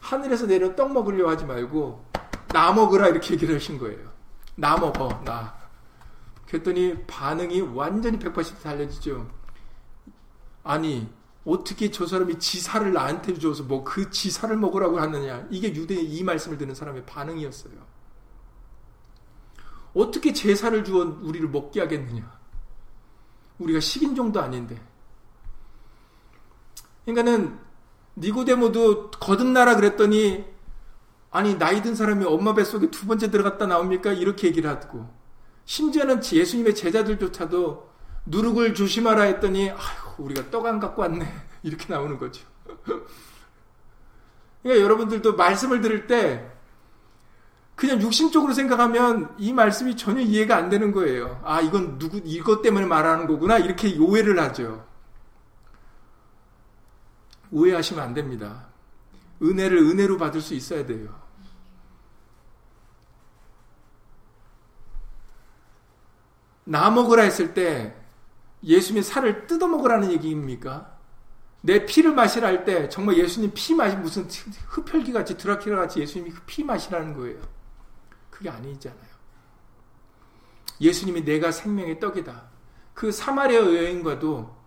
하늘에서 0.00 0.46
내려 0.46 0.74
떡 0.74 0.92
먹으려 0.92 1.28
하지 1.28 1.44
말고 1.44 2.04
나 2.48 2.72
먹으라 2.72 3.08
이렇게 3.08 3.34
얘기를 3.34 3.54
하신 3.54 3.78
거예요. 3.78 4.10
나 4.56 4.76
먹어 4.76 5.22
나. 5.24 5.58
그랬더니 6.46 7.04
반응이 7.06 7.60
완전히 7.60 8.18
180도 8.18 8.62
달라지죠. 8.62 9.30
아니 10.64 11.08
어떻게 11.44 11.90
저 11.90 12.06
사람이 12.06 12.38
지사를 12.38 12.92
나한테 12.92 13.34
줘서 13.34 13.62
뭐 13.62 13.84
그 13.84 14.10
지사를 14.10 14.54
먹으라고 14.56 15.00
하느냐. 15.00 15.46
이게 15.50 15.74
유대의 15.74 16.04
이 16.04 16.22
말씀을 16.24 16.58
듣는 16.58 16.74
사람의 16.74 17.06
반응이었어요. 17.06 17.74
어떻게 19.94 20.32
제사를 20.32 20.84
주어 20.84 21.04
우리를 21.22 21.48
먹게 21.48 21.80
하겠느냐. 21.80 22.40
우리가 23.58 23.80
식인종도 23.80 24.40
아닌데. 24.40 24.80
그러니까는 27.04 27.58
니고데모도 28.16 29.10
거듭나라 29.12 29.76
그랬더니 29.76 30.44
아니 31.30 31.58
나이 31.58 31.82
든 31.82 31.94
사람이 31.94 32.24
엄마 32.24 32.54
뱃속에 32.54 32.90
두 32.90 33.06
번째 33.06 33.30
들어갔다 33.30 33.66
나옵니까? 33.66 34.12
이렇게 34.12 34.48
얘기를 34.48 34.68
하고 34.68 35.08
심지어는 35.64 36.20
예수님의 36.32 36.74
제자들조차도 36.74 37.90
누룩을 38.26 38.74
조심하라 38.74 39.22
했더니 39.22 39.70
아휴 39.70 40.24
우리가 40.24 40.50
떡 40.50 40.66
안 40.66 40.80
갖고 40.80 41.02
왔네 41.02 41.26
이렇게 41.62 41.92
나오는 41.92 42.18
거죠. 42.18 42.44
그러니까 44.62 44.84
여러분들도 44.84 45.36
말씀을 45.36 45.80
들을 45.80 46.06
때 46.06 46.50
그냥 47.76 48.02
육신적으로 48.02 48.52
생각하면 48.52 49.34
이 49.38 49.54
말씀이 49.54 49.96
전혀 49.96 50.20
이해가 50.20 50.56
안 50.56 50.68
되는 50.68 50.92
거예요. 50.92 51.40
아 51.44 51.62
이건 51.62 51.98
누구 51.98 52.20
이것 52.24 52.60
때문에 52.60 52.84
말하는 52.84 53.26
거구나 53.26 53.56
이렇게 53.58 53.96
오해를 53.98 54.38
하죠. 54.40 54.84
오해하시면 57.50 58.02
안 58.02 58.14
됩니다. 58.14 58.68
은혜를 59.42 59.78
은혜로 59.78 60.18
받을 60.18 60.40
수 60.40 60.54
있어야 60.54 60.84
돼요. 60.86 61.18
나 66.64 66.90
먹으라 66.90 67.22
했을 67.24 67.52
때 67.54 67.96
예수님의 68.62 69.02
살을 69.02 69.46
뜯어 69.46 69.66
먹으라는 69.66 70.12
얘기입니까? 70.12 70.98
내 71.62 71.84
피를 71.84 72.12
마시라 72.12 72.48
할 72.48 72.64
때 72.64 72.88
정말 72.88 73.18
예수님 73.18 73.52
피 73.54 73.74
마시 73.74 73.96
무슨 73.96 74.28
흡혈귀 74.68 75.12
같이 75.12 75.36
드라큘라 75.36 75.76
같이 75.76 76.00
예수님이 76.00 76.32
피 76.46 76.64
마시라는 76.64 77.14
거예요. 77.14 77.40
그게 78.30 78.48
아니잖아요. 78.48 79.10
예수님이 80.80 81.24
내가 81.24 81.52
생명의 81.52 82.00
떡이다. 82.00 82.48
그 82.94 83.12
사마리아 83.12 83.60
여인과도 83.60 84.59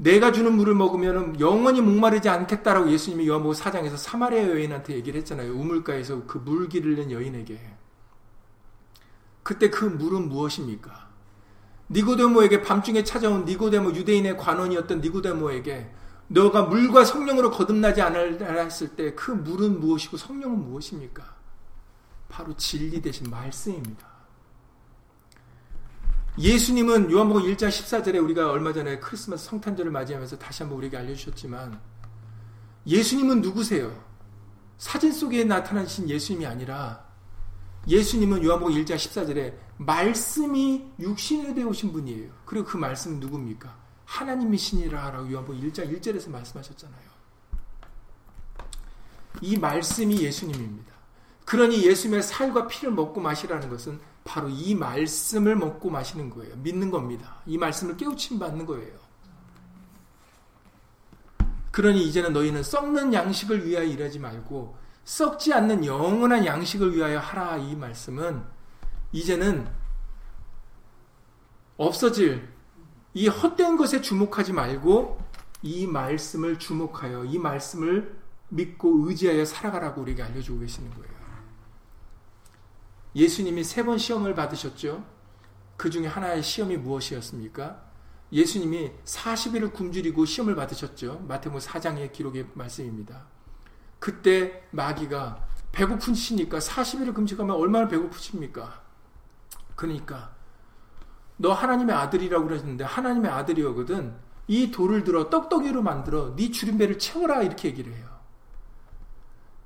내가 0.00 0.32
주는 0.32 0.50
물을 0.54 0.74
먹으면 0.74 1.38
영원히 1.40 1.82
목마르지 1.82 2.30
않겠다라고 2.30 2.90
예수님이 2.90 3.28
요한복음 3.28 3.54
4장에서 3.54 3.98
사마리아 3.98 4.48
여인한테 4.48 4.94
얘기를 4.94 5.18
했잖아요. 5.20 5.52
우물가에서 5.52 6.24
그 6.26 6.38
물 6.38 6.70
기르는 6.70 7.10
여인에게. 7.10 7.60
그때 9.42 9.68
그 9.68 9.84
물은 9.84 10.30
무엇입니까? 10.30 11.10
니고데모에게 11.90 12.62
밤중에 12.62 13.04
찾아온 13.04 13.44
니고데모 13.44 13.90
유대인의 13.92 14.38
관원이었던 14.38 15.00
니고데모에게 15.02 15.90
너가 16.28 16.62
물과 16.62 17.04
성령으로 17.04 17.50
거듭나지 17.50 18.00
했을 18.00 18.88
때 18.96 19.14
그 19.14 19.32
물은 19.32 19.80
무엇이고 19.80 20.16
성령은 20.16 20.64
무엇입니까? 20.64 21.22
바로 22.30 22.56
진리 22.56 23.02
대신 23.02 23.28
말씀입니다. 23.28 24.09
예수님은 26.38 27.10
요한복음 27.10 27.42
1장 27.42 27.68
14절에 27.68 28.22
우리가 28.22 28.50
얼마 28.50 28.72
전에 28.72 28.98
크리스마스 29.00 29.46
성탄절을 29.46 29.90
맞이하면서 29.90 30.38
다시 30.38 30.62
한번 30.62 30.78
우리에게 30.78 30.96
알려주셨지만 30.96 31.80
예수님은 32.86 33.40
누구세요? 33.40 33.92
사진 34.78 35.12
속에 35.12 35.44
나타나신 35.44 36.08
예수님이 36.08 36.46
아니라 36.46 37.04
예수님은 37.88 38.44
요한복음 38.44 38.74
1장 38.74 38.94
14절에 38.94 39.54
말씀이 39.78 40.92
되어 41.54 41.66
오신 41.66 41.92
분이에요. 41.92 42.30
그리고 42.44 42.66
그 42.66 42.76
말씀은 42.76 43.18
누굽니까? 43.20 43.76
하나님이시니라 44.04 45.10
라고 45.10 45.30
요한복음 45.30 45.60
1장 45.60 46.00
1절에서 46.00 46.30
말씀하셨잖아요. 46.30 47.10
이 49.42 49.58
말씀이 49.58 50.20
예수님입니다. 50.20 50.92
그러니 51.44 51.84
예수님의 51.84 52.22
살과 52.22 52.68
피를 52.68 52.92
먹고 52.92 53.20
마시라는 53.20 53.68
것은 53.68 54.00
바로 54.24 54.48
이 54.48 54.74
말씀을 54.74 55.56
먹고 55.56 55.90
마시는 55.90 56.30
거예요. 56.30 56.56
믿는 56.56 56.90
겁니다. 56.90 57.36
이 57.46 57.58
말씀을 57.58 57.96
깨우침 57.96 58.38
받는 58.38 58.66
거예요. 58.66 58.98
그러니 61.70 62.06
이제는 62.06 62.32
너희는 62.32 62.62
썩는 62.62 63.14
양식을 63.14 63.66
위하여 63.66 63.84
일하지 63.84 64.18
말고 64.18 64.76
썩지 65.04 65.52
않는 65.54 65.84
영원한 65.84 66.44
양식을 66.44 66.94
위하여 66.94 67.18
하라 67.18 67.56
이 67.58 67.74
말씀은 67.74 68.42
이제는 69.12 69.66
없어질 71.76 72.48
이 73.14 73.28
헛된 73.28 73.76
것에 73.76 74.00
주목하지 74.00 74.52
말고 74.52 75.18
이 75.62 75.86
말씀을 75.86 76.58
주목하여 76.58 77.24
이 77.24 77.38
말씀을 77.38 78.18
믿고 78.48 79.08
의지하여 79.08 79.44
살아가라고 79.44 80.02
우리에게 80.02 80.22
알려주고 80.22 80.60
계시는 80.60 80.90
거예요. 80.90 81.19
예수님이 83.14 83.64
세 83.64 83.84
번 83.84 83.98
시험을 83.98 84.34
받으셨죠. 84.34 85.04
그 85.76 85.90
중에 85.90 86.06
하나의 86.06 86.42
시험이 86.42 86.76
무엇이었습니까? 86.76 87.82
예수님이 88.32 88.92
40일을 89.04 89.72
굶주리고 89.72 90.24
시험을 90.24 90.54
받으셨죠. 90.54 91.24
마태복음 91.26 91.58
4장의 91.60 92.12
기록의 92.12 92.46
말씀입니다. 92.54 93.26
그때 93.98 94.62
마귀가 94.70 95.44
배고프시니까 95.72 96.58
40일을 96.58 97.14
금식하면 97.14 97.56
얼마나 97.56 97.88
배고프십니까? 97.88 98.82
그러니까 99.74 100.34
너 101.36 101.52
하나님의 101.52 101.96
아들이라고 101.96 102.44
그러셨는데 102.46 102.84
하나님의 102.84 103.30
아들이거든. 103.30 104.14
이 104.46 104.70
돌을 104.70 105.04
들어 105.04 105.30
떡떡이로 105.30 105.82
만들어 105.82 106.34
네 106.36 106.50
주림배를 106.50 106.98
채워라 106.98 107.42
이렇게 107.42 107.68
얘기를 107.68 107.92
해요. 107.94 108.09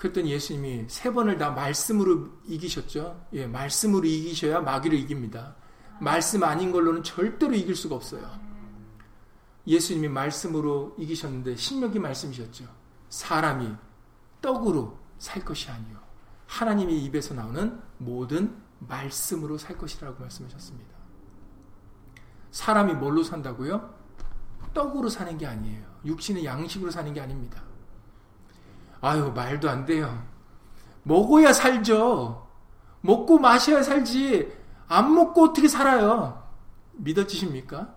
그랬더니 0.05 0.33
예수님이 0.33 0.85
세 0.89 1.11
번을 1.11 1.39
다 1.39 1.51
말씀으로 1.51 2.29
이기셨죠. 2.47 3.27
예, 3.33 3.47
말씀으로 3.47 4.05
이기셔야 4.05 4.61
마귀를 4.61 4.99
이깁니다. 4.99 5.57
말씀 5.99 6.43
아닌 6.43 6.73
걸로는 6.73 7.03
절대로 7.03 7.55
이길 7.55 7.75
수가 7.75 7.95
없어요. 7.95 8.31
예수님이 9.67 10.09
말씀으로 10.09 10.95
이기셨는데 10.99 11.57
신명기 11.57 11.99
말씀이셨죠. 12.01 12.67
사람이 13.09 13.75
떡으로 14.43 14.99
살 15.19 15.43
것이 15.43 15.71
아니요 15.71 15.99
하나님의 16.49 17.03
입에서 17.05 17.33
나오는 17.33 17.81
모든 17.97 18.55
말씀으로 18.81 19.57
살 19.57 19.79
것이라고 19.79 20.21
말씀하셨습니다. 20.21 20.95
사람이 22.51 22.93
뭘로 22.95 23.23
산다고요? 23.23 23.95
떡으로 24.75 25.09
사는 25.09 25.39
게 25.39 25.47
아니에요. 25.47 25.87
육신의 26.05 26.45
양식으로 26.45 26.91
사는 26.91 27.11
게 27.15 27.23
아닙니다. 27.23 27.63
아유, 29.05 29.31
말도 29.33 29.69
안 29.69 29.85
돼요. 29.85 30.27
먹어야 31.03 31.53
살죠. 31.53 32.49
먹고 33.03 33.39
마셔야 33.39 33.83
살지. 33.83 34.51
안 34.89 35.15
먹고 35.15 35.45
어떻게 35.45 35.69
살아요? 35.69 36.43
믿어지십니까? 36.93 37.95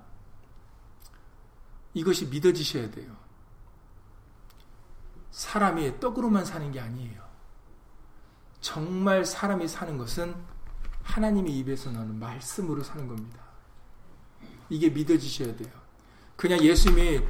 이것이 1.94 2.28
믿어지셔야 2.28 2.92
돼요. 2.92 3.16
사람이 5.32 6.00
떡으로만 6.00 6.44
사는 6.44 6.70
게 6.72 6.80
아니에요. 6.80 7.22
정말 8.60 9.24
사람이 9.24 9.68
사는 9.68 9.98
것은 9.98 10.36
하나님의 11.04 11.58
입에서 11.60 11.90
나오는 11.90 12.20
말씀으로 12.20 12.84
사는 12.84 13.08
겁니다. 13.08 13.40
이게 14.70 14.90
믿어지셔야 14.90 15.56
돼요. 15.56 15.70
그냥 16.36 16.62
예수님이 16.62 17.22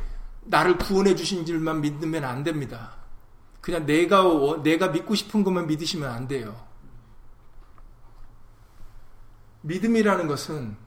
나를 0.46 0.78
구원해 0.78 1.14
주신 1.14 1.46
줄만 1.46 1.82
믿으면 1.82 2.24
안 2.24 2.44
됩니다. 2.44 2.97
그냥 3.68 3.86
내가 3.86 4.24
내가 4.64 4.88
믿고 4.88 5.14
싶은 5.14 5.44
것만 5.44 5.68
믿으시면 5.68 6.10
안 6.10 6.26
돼요. 6.26 6.66
믿음이라는 9.60 10.26
것은 10.26 10.78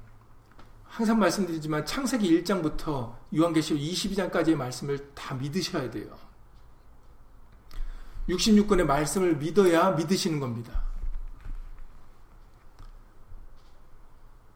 항상 0.85 1.18
말씀드리지만 1.18 1.85
창세기 1.85 2.43
1장부터 2.43 3.18
요한계시록 3.37 3.83
22장까지의 3.83 4.55
말씀을 4.55 5.12
다 5.12 5.35
믿으셔야 5.35 5.91
돼요. 5.91 6.16
66권의 8.31 8.85
말씀을 8.85 9.37
믿어야 9.37 9.91
믿으시는 9.91 10.41
겁니다. 10.41 10.83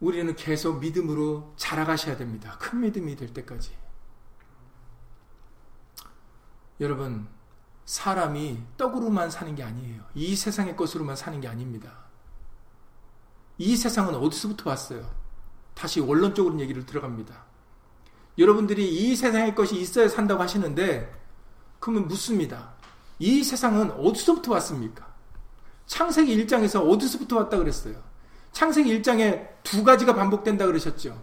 우리는 0.00 0.34
계속 0.34 0.78
믿음으로 0.78 1.52
자라가셔야 1.58 2.16
됩니다. 2.16 2.56
큰 2.58 2.80
믿음이 2.80 3.16
될 3.16 3.34
때까지. 3.34 3.76
여러분, 6.80 7.28
사람이 7.84 8.58
떡으로만 8.76 9.30
사는 9.30 9.54
게 9.54 9.62
아니에요. 9.62 10.02
이 10.14 10.34
세상의 10.34 10.76
것으로만 10.76 11.16
사는 11.16 11.40
게 11.40 11.48
아닙니다. 11.48 11.92
이 13.58 13.76
세상은 13.76 14.14
어디서부터 14.14 14.70
왔어요? 14.70 15.08
다시 15.74 16.00
원론적으로 16.00 16.58
얘기를 16.60 16.86
들어갑니다. 16.86 17.44
여러분들이 18.38 18.88
이 18.88 19.14
세상의 19.14 19.54
것이 19.54 19.76
있어야 19.76 20.08
산다고 20.08 20.42
하시는데, 20.42 21.12
그러면 21.78 22.08
묻습니다. 22.08 22.72
이 23.18 23.44
세상은 23.44 23.90
어디서부터 23.92 24.52
왔습니까? 24.52 25.06
창세기 25.86 26.44
1장에서 26.44 26.88
어디서부터 26.88 27.36
왔다 27.36 27.58
그랬어요? 27.58 28.02
창세기 28.52 29.02
1장에 29.02 29.48
두 29.62 29.84
가지가 29.84 30.14
반복된다 30.14 30.66
그러셨죠? 30.66 31.20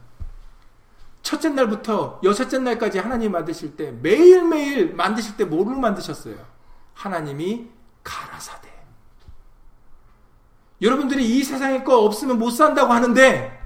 첫째 1.21 1.49
날부터 1.49 2.19
여섯째 2.23 2.59
날까지 2.59 2.99
하나님 2.99 3.31
만드실 3.31 3.75
때 3.75 3.91
매일매일 3.91 4.93
만드실 4.95 5.37
때 5.37 5.45
뭐를 5.45 5.77
만드셨어요? 5.77 6.50
하나님이 6.93 7.69
가라사대. 8.03 8.69
여러분들이 10.81 11.37
이 11.37 11.43
세상의 11.43 11.83
거 11.83 11.99
없으면 11.99 12.39
못 12.39 12.49
산다고 12.49 12.91
하는데 12.91 13.59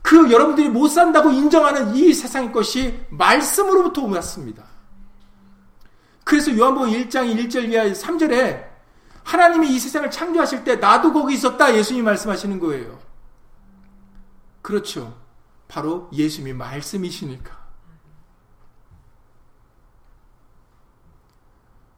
그 0.00 0.30
여러분들이 0.30 0.68
못 0.68 0.88
산다고 0.88 1.30
인정하는 1.30 1.94
이 1.94 2.12
세상의 2.12 2.52
것이 2.52 3.00
말씀으로부터 3.10 4.04
왔습니다. 4.06 4.64
그래서 6.24 6.56
요한복음 6.56 6.90
1장 6.90 7.34
1절 7.36 7.70
이하 7.70 7.84
3절에 7.86 8.70
하나님이 9.24 9.74
이 9.74 9.78
세상을 9.78 10.10
창조하실 10.10 10.64
때 10.64 10.76
나도 10.76 11.12
거기 11.12 11.34
있었다 11.34 11.74
예수님이 11.74 12.04
말씀하시는 12.04 12.58
거예요. 12.58 12.98
그렇죠. 14.60 15.16
바로 15.68 16.08
예수님이 16.12 16.52
말씀이시니까. 16.52 17.61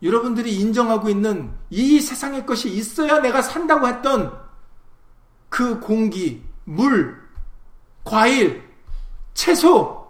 여러분들이 0.05 0.55
인정하고 0.61 1.09
있는 1.09 1.51
이 1.71 1.99
세상의 1.99 2.45
것이 2.45 2.69
있어야 2.69 3.21
내가 3.21 3.41
산다고 3.41 3.89
했던 3.89 4.39
그 5.49 5.81
공기, 5.81 6.45
물, 6.65 7.19
과일, 8.05 8.63
채소, 9.33 10.07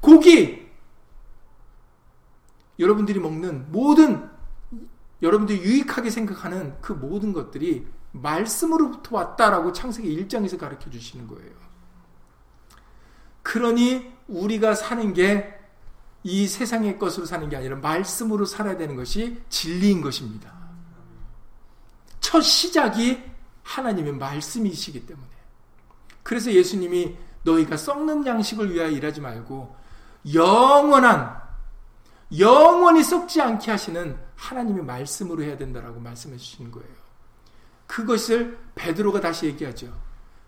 고기, 0.00 0.66
여러분들이 2.78 3.20
먹는 3.20 3.70
모든 3.70 4.28
여러분들이 5.20 5.60
유익하게 5.60 6.10
생각하는 6.10 6.74
그 6.80 6.92
모든 6.92 7.32
것들이 7.32 7.86
말씀으로부터 8.12 9.16
왔다라고 9.16 9.72
창세기 9.72 10.24
1장에서 10.24 10.58
가르쳐 10.58 10.88
주시는 10.88 11.26
거예요. 11.26 11.52
그러니 13.42 14.12
우리가 14.28 14.74
사는 14.74 15.12
게 15.12 15.55
이 16.28 16.48
세상의 16.48 16.98
것으로 16.98 17.24
사는 17.24 17.48
게 17.48 17.56
아니라 17.56 17.76
말씀으로 17.76 18.44
살아야 18.44 18.76
되는 18.76 18.96
것이 18.96 19.40
진리인 19.48 20.00
것입니다. 20.00 20.52
첫 22.18 22.40
시작이 22.40 23.22
하나님의 23.62 24.14
말씀이시기 24.14 25.06
때문에. 25.06 25.28
그래서 26.24 26.52
예수님이 26.52 27.16
너희가 27.44 27.76
썩는 27.76 28.26
양식을 28.26 28.74
위하여 28.74 28.90
일하지 28.90 29.20
말고 29.20 29.76
영원한 30.34 31.40
영원히 32.36 33.04
썩지 33.04 33.40
않게 33.40 33.70
하시는 33.70 34.18
하나님의 34.34 34.84
말씀으로 34.84 35.44
해야 35.44 35.56
된다라고 35.56 36.00
말씀해 36.00 36.36
주시는 36.36 36.72
거예요. 36.72 36.88
그것을 37.86 38.58
베드로가 38.74 39.20
다시 39.20 39.46
얘기하죠. 39.46 39.96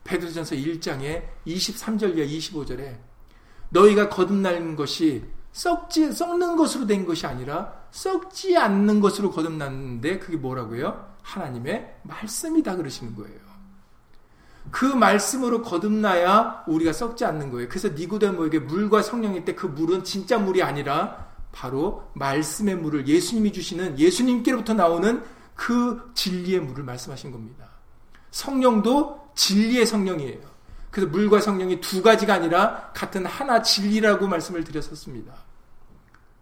베드로전서 0.03 0.57
1장에 0.57 1.23
23절 1.47 2.19
이 2.19 2.39
25절에 2.39 2.99
너희가 3.71 4.09
거듭난 4.09 4.75
것이 4.75 5.38
썩지 5.59 6.13
썩는 6.13 6.55
것으로 6.55 6.87
된 6.87 7.05
것이 7.05 7.27
아니라 7.27 7.73
썩지 7.91 8.57
않는 8.57 9.01
것으로 9.01 9.33
거듭났는데 9.33 10.21
그게 10.21 10.37
뭐라고요? 10.37 11.17
하나님의 11.23 11.97
말씀이다 12.05 12.77
그러시는 12.77 13.17
거예요. 13.17 13.41
그 14.71 14.85
말씀으로 14.85 15.63
거듭나야 15.63 16.63
우리가 16.69 16.93
썩지 16.93 17.25
않는 17.25 17.51
거예요. 17.51 17.69
그래서 17.69 17.89
니고데모에게 17.89 18.61
물과 18.61 19.03
성령일 19.03 19.45
때 19.45 19.57
그 19.57 19.67
물은 19.67 20.05
진짜 20.05 20.39
물이 20.39 20.63
아니라 20.63 21.27
바로 21.51 22.09
말씀의 22.15 22.77
물을 22.77 23.09
예수님이 23.09 23.53
주시는 23.53 23.99
예수님께로부터 23.99 24.75
나오는 24.75 25.25
그 25.57 26.13
진리의 26.15 26.61
물을 26.61 26.85
말씀하신 26.85 27.33
겁니다. 27.33 27.65
성령도 28.31 29.33
진리의 29.35 29.87
성령이에요. 29.87 30.39
그래서 30.93 31.11
물과 31.11 31.41
성령이 31.41 31.81
두 31.81 32.01
가지가 32.01 32.35
아니라 32.35 32.93
같은 32.95 33.27
하나 33.27 33.61
진리라고 33.61 34.29
말씀을 34.29 34.63
드렸었습니다. 34.63 35.48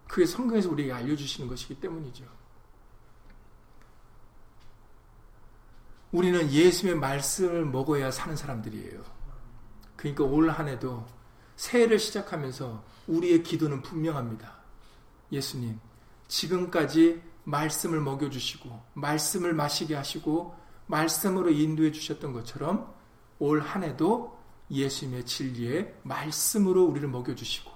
그게 0.09 0.27
성경에서 0.27 0.71
우리에게 0.71 0.93
알려주시는 0.93 1.49
것이기 1.49 1.81
때문이죠. 1.81 2.25
우리는 6.13 6.51
예수의 6.51 6.95
말씀을 6.97 7.65
먹어야 7.67 8.11
사는 8.11 8.35
사람들이에요. 8.37 9.03
그러니까 9.97 10.25
올 10.25 10.51
한 10.51 10.69
해도 10.69 11.07
새해를 11.57 11.99
시작하면서 11.99 12.85
우리의 13.07 13.43
기도는 13.43 13.83
분명합니다. 13.83 14.57
예수님, 15.33 15.81
지금까지 16.29 17.23
말씀을 17.45 18.01
먹여주시고, 18.01 18.83
말씀을 18.95 19.55
마시게 19.55 19.95
하시고, 19.95 20.55
말씀으로 20.87 21.51
인도해 21.51 21.93
주셨던 21.93 22.33
것처럼 22.33 22.95
올 23.39 23.61
한 23.61 23.83
해도 23.83 24.39
예수님의 24.71 25.25
진리에 25.27 25.95
말씀으로 26.03 26.85
우리를 26.85 27.09
먹여주시고, 27.09 27.71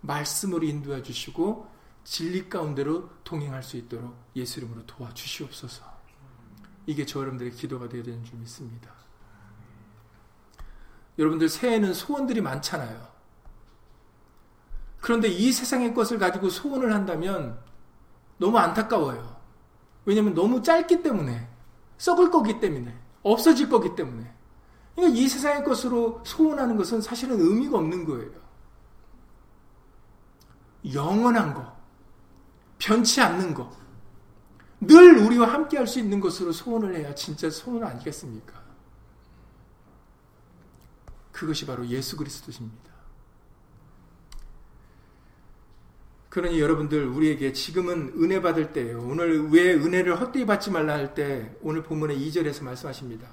말씀으로 0.00 0.64
인도해 0.64 1.02
주시고, 1.02 1.73
진리 2.04 2.48
가운데로 2.48 3.08
동행할 3.24 3.62
수 3.62 3.76
있도록 3.76 4.14
예수 4.36 4.60
이름으로 4.60 4.84
도와주시옵소서. 4.86 5.82
이게 6.86 7.06
저 7.06 7.20
여러분들의 7.20 7.52
기도가 7.52 7.88
되어야 7.88 8.04
되는 8.04 8.22
줄 8.24 8.38
믿습니다. 8.38 8.92
여러분들 11.18 11.48
새해에는 11.48 11.94
소원들이 11.94 12.40
많잖아요. 12.40 13.14
그런데 15.00 15.28
이 15.28 15.52
세상의 15.52 15.94
것을 15.94 16.18
가지고 16.18 16.50
소원을 16.50 16.94
한다면 16.94 17.58
너무 18.36 18.58
안타까워요. 18.58 19.40
왜냐하면 20.04 20.34
너무 20.34 20.62
짧기 20.62 21.02
때문에 21.02 21.48
썩을 21.98 22.30
거기 22.30 22.60
때문에 22.60 22.98
없어질 23.22 23.68
거기 23.68 23.94
때문에 23.94 24.34
그러니까 24.94 25.18
이 25.18 25.28
세상의 25.28 25.64
것으로 25.64 26.22
소원하는 26.24 26.76
것은 26.76 27.00
사실은 27.00 27.40
의미가 27.40 27.78
없는 27.78 28.04
거예요. 28.04 28.44
영원한 30.92 31.54
거, 31.54 31.73
변치 32.84 33.20
않는 33.22 33.54
거, 33.54 33.72
늘 34.80 35.16
우리와 35.16 35.54
함께 35.54 35.78
할 35.78 35.86
수 35.86 35.98
있는 35.98 36.20
것으로 36.20 36.52
소원을 36.52 36.94
해야 36.94 37.14
진짜 37.14 37.48
소원 37.48 37.82
아니겠습니까? 37.82 38.62
그것이 41.32 41.64
바로 41.64 41.86
예수 41.86 42.16
그리스도십니다. 42.16 42.92
그러니 46.28 46.60
여러분들 46.60 47.06
우리에게 47.06 47.52
지금은 47.52 48.12
은혜 48.18 48.42
받을 48.42 48.72
때예요. 48.72 49.00
오늘 49.00 49.48
왜 49.50 49.72
은혜를 49.72 50.20
헛되이 50.20 50.44
받지 50.44 50.70
말라 50.70 50.92
할 50.94 51.14
때 51.14 51.56
오늘 51.62 51.82
본문의 51.84 52.18
2절에서 52.18 52.64
말씀하십니다. 52.64 53.28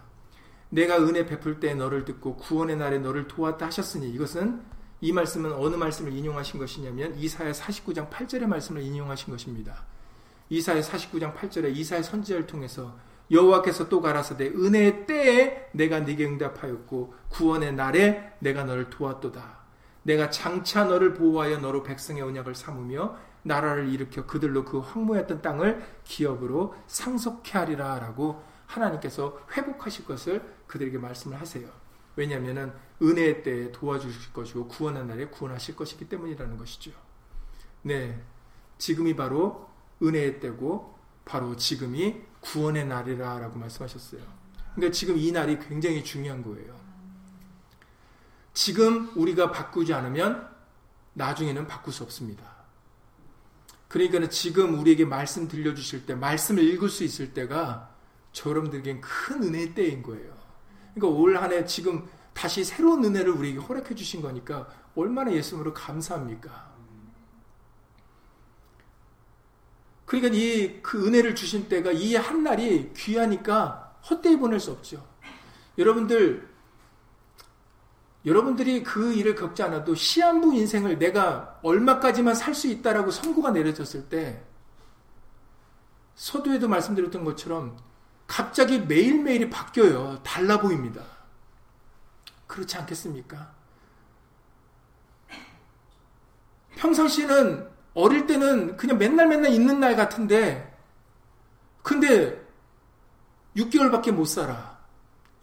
내가 0.69 0.99
은혜 0.99 1.25
베풀 1.25 1.59
때 1.59 1.73
너를 1.73 2.05
듣고 2.05 2.37
구원의 2.37 2.77
날에 2.77 2.99
너를 2.99 3.27
도왔다 3.27 3.65
하셨으니 3.65 4.09
이것은 4.11 4.61
이 5.03 5.11
말씀은 5.11 5.51
어느 5.53 5.75
말씀을 5.75 6.13
인용하신 6.13 6.59
것이냐면 6.59 7.15
이사야 7.17 7.51
49장 7.51 8.09
8절의 8.11 8.45
말씀을 8.45 8.83
인용하신 8.83 9.33
것입니다. 9.33 9.83
이사야 10.49 10.81
49장 10.81 11.35
8절에 11.35 11.75
이사야 11.75 12.03
선지자를 12.03 12.45
통해서 12.45 12.95
여호와께서 13.31 13.89
또 13.89 13.99
가라사대 14.01 14.49
은혜의 14.49 15.07
때에 15.07 15.69
내가 15.71 16.01
네게 16.01 16.25
응답하였고 16.25 17.15
구원의 17.29 17.73
날에 17.73 18.33
내가 18.39 18.63
너를 18.63 18.91
도왔도다. 18.91 19.61
내가 20.03 20.29
장차 20.29 20.83
너를 20.83 21.15
보호하여 21.15 21.57
너로 21.57 21.81
백성의 21.81 22.21
언약을 22.21 22.53
삼으며 22.53 23.17
나라를 23.43 23.89
일으켜 23.89 24.27
그들로 24.27 24.65
그 24.65 24.79
황무했던 24.79 25.41
땅을 25.41 25.83
기업으로 26.03 26.75
상속케 26.85 27.57
하리라라고 27.57 28.43
하나님께서 28.67 29.39
회복하실 29.53 30.05
것을 30.05 30.43
그들에게 30.67 30.97
말씀을 30.99 31.39
하세요. 31.39 31.80
왜냐하면 32.15 32.77
은혜의 33.01 33.43
때에 33.43 33.71
도와주실 33.71 34.33
것이고 34.33 34.67
구원의 34.67 35.05
날에 35.05 35.27
구원하실 35.27 35.75
것이기 35.75 36.07
때문이라는 36.09 36.57
것이죠. 36.57 36.91
네, 37.83 38.21
지금이 38.77 39.15
바로 39.15 39.69
은혜의 40.03 40.39
때고 40.39 40.97
바로 41.25 41.55
지금이 41.55 42.21
구원의 42.41 42.85
날이라 42.85 43.39
라고 43.39 43.57
말씀하셨어요. 43.59 44.21
그러니까 44.75 44.93
지금 44.93 45.17
이 45.17 45.31
날이 45.31 45.59
굉장히 45.59 46.03
중요한 46.03 46.43
거예요. 46.43 46.79
지금 48.53 49.11
우리가 49.15 49.51
바꾸지 49.51 49.93
않으면 49.93 50.49
나중에는 51.13 51.67
바꿀 51.67 51.93
수 51.93 52.03
없습니다. 52.03 52.61
그러니까 53.87 54.29
지금 54.29 54.79
우리에게 54.79 55.05
말씀 55.05 55.47
들려주실 55.47 56.05
때, 56.05 56.15
말씀을 56.15 56.63
읽을 56.63 56.89
수 56.89 57.03
있을 57.03 57.33
때가 57.33 57.93
저여러분들에겐 58.31 59.01
큰 59.01 59.43
은혜의 59.43 59.75
때인 59.75 60.01
거예요. 60.01 60.40
그러니까 60.93 61.19
올 61.19 61.35
한 61.37 61.51
해 61.51 61.65
지금 61.65 62.07
다시 62.33 62.63
새로운 62.63 63.03
은혜를 63.05 63.31
우리에게 63.31 63.59
허락해 63.59 63.95
주신 63.95 64.21
거니까 64.21 64.67
얼마나 64.95 65.31
예수님으로 65.31 65.73
감사합니까? 65.73 66.71
그러니까 70.05 70.33
이 70.35 70.81
그 70.81 71.07
은혜를 71.07 71.35
주신 71.35 71.67
때가 71.69 71.91
이 71.93 72.15
한 72.15 72.43
날이 72.43 72.91
귀하니까 72.93 73.95
헛되이 74.09 74.37
보낼 74.37 74.59
수 74.59 74.71
없죠. 74.71 75.05
여러분들 75.77 76.49
여러분들이 78.25 78.83
그 78.83 79.13
일을 79.13 79.35
겪지 79.35 79.63
않아도 79.63 79.95
시한부 79.95 80.53
인생을 80.53 80.99
내가 80.99 81.59
얼마까지만 81.63 82.35
살 82.35 82.53
수 82.53 82.67
있다라고 82.67 83.09
선고가 83.11 83.51
내려졌을 83.51 84.09
때 84.09 84.43
서두에도 86.15 86.67
말씀드렸던 86.67 87.23
것처럼 87.23 87.77
갑자기 88.31 88.79
매일매일이 88.79 89.49
바뀌어요. 89.49 90.23
달라 90.23 90.57
보입니다. 90.61 91.01
그렇지 92.47 92.77
않겠습니까? 92.77 93.51
평상시는 96.77 97.69
어릴 97.93 98.25
때는 98.27 98.77
그냥 98.77 98.97
맨날 98.97 99.27
맨날 99.27 99.51
있는 99.51 99.81
날 99.81 99.97
같은데, 99.97 100.73
근데 101.83 102.41
6개월밖에 103.57 104.13
못 104.13 104.23
살아. 104.23 104.79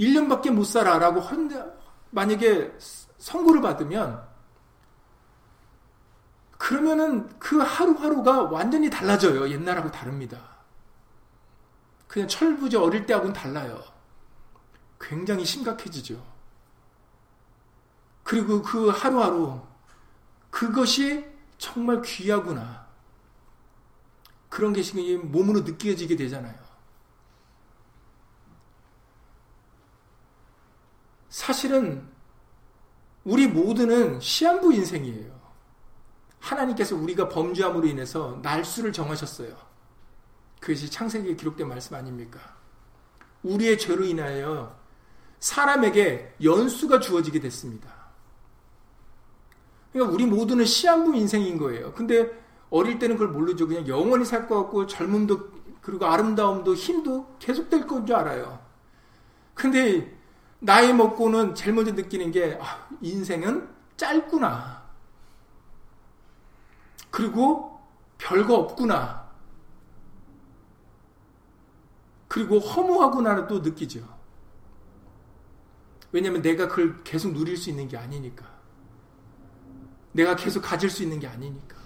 1년밖에 0.00 0.50
못 0.50 0.64
살아. 0.64 0.98
라고 0.98 1.20
만약에 2.10 2.72
선고를 3.18 3.60
받으면, 3.60 4.26
그러면은 6.56 7.28
그 7.38 7.58
하루하루가 7.58 8.44
완전히 8.44 8.88
달라져요. 8.88 9.50
옛날하고 9.50 9.90
다릅니다. 9.90 10.57
그냥 12.08 12.26
철부지 12.26 12.76
어릴 12.76 13.06
때하고는 13.06 13.32
달라요. 13.32 13.80
굉장히 14.98 15.44
심각해지죠. 15.44 16.20
그리고 18.24 18.62
그 18.62 18.88
하루하루, 18.88 19.60
그것이 20.50 21.24
정말 21.58 22.02
귀하구나. 22.02 22.88
그런 24.48 24.72
게 24.72 24.82
몸으로 25.18 25.60
느껴지게 25.60 26.16
되잖아요. 26.16 26.56
사실은 31.28 32.08
우리 33.24 33.46
모두는 33.46 34.20
시한부 34.20 34.72
인생이에요. 34.72 35.38
하나님께서 36.40 36.96
우리가 36.96 37.28
범죄함으로 37.28 37.86
인해서 37.86 38.38
날수를 38.42 38.92
정하셨어요. 38.92 39.67
그것이 40.60 40.90
창세기에 40.90 41.34
기록된 41.36 41.68
말씀 41.68 41.94
아닙니까? 41.96 42.40
우리의 43.42 43.78
죄로 43.78 44.04
인하여 44.04 44.76
사람에게 45.40 46.34
연수가 46.42 47.00
주어지게 47.00 47.40
됐습니다. 47.40 47.88
그러니까 49.92 50.12
우리 50.14 50.26
모두는 50.26 50.64
시한부 50.64 51.14
인생인 51.16 51.58
거예요. 51.58 51.92
근데 51.92 52.30
어릴 52.70 52.98
때는 52.98 53.16
그걸 53.16 53.32
모르죠. 53.32 53.66
그냥 53.66 53.86
영원히 53.88 54.24
살 54.24 54.46
것 54.48 54.62
같고 54.62 54.86
젊음도 54.86 55.50
그리고 55.80 56.04
아름다움도 56.06 56.74
힘도 56.74 57.34
계속될 57.38 57.86
건 57.86 58.04
줄 58.04 58.16
알아요. 58.16 58.58
근데 59.54 60.16
나이 60.58 60.92
먹고는 60.92 61.54
제일 61.54 61.74
먼저 61.74 61.92
느끼는 61.92 62.30
게 62.32 62.58
아, 62.60 62.86
인생은 63.00 63.68
짧구나. 63.96 64.82
그리고 67.10 67.80
별거 68.18 68.54
없구나. 68.56 69.27
그리고 72.28 72.58
허무하구나를 72.58 73.48
또 73.48 73.60
느끼죠. 73.60 74.06
왜냐하면 76.12 76.42
내가 76.42 76.68
그걸 76.68 77.02
계속 77.02 77.32
누릴 77.32 77.56
수 77.56 77.70
있는 77.70 77.88
게 77.88 77.96
아니니까. 77.96 78.46
내가 80.12 80.36
계속 80.36 80.60
가질 80.60 80.90
수 80.90 81.02
있는 81.02 81.18
게 81.18 81.26
아니니까. 81.26 81.76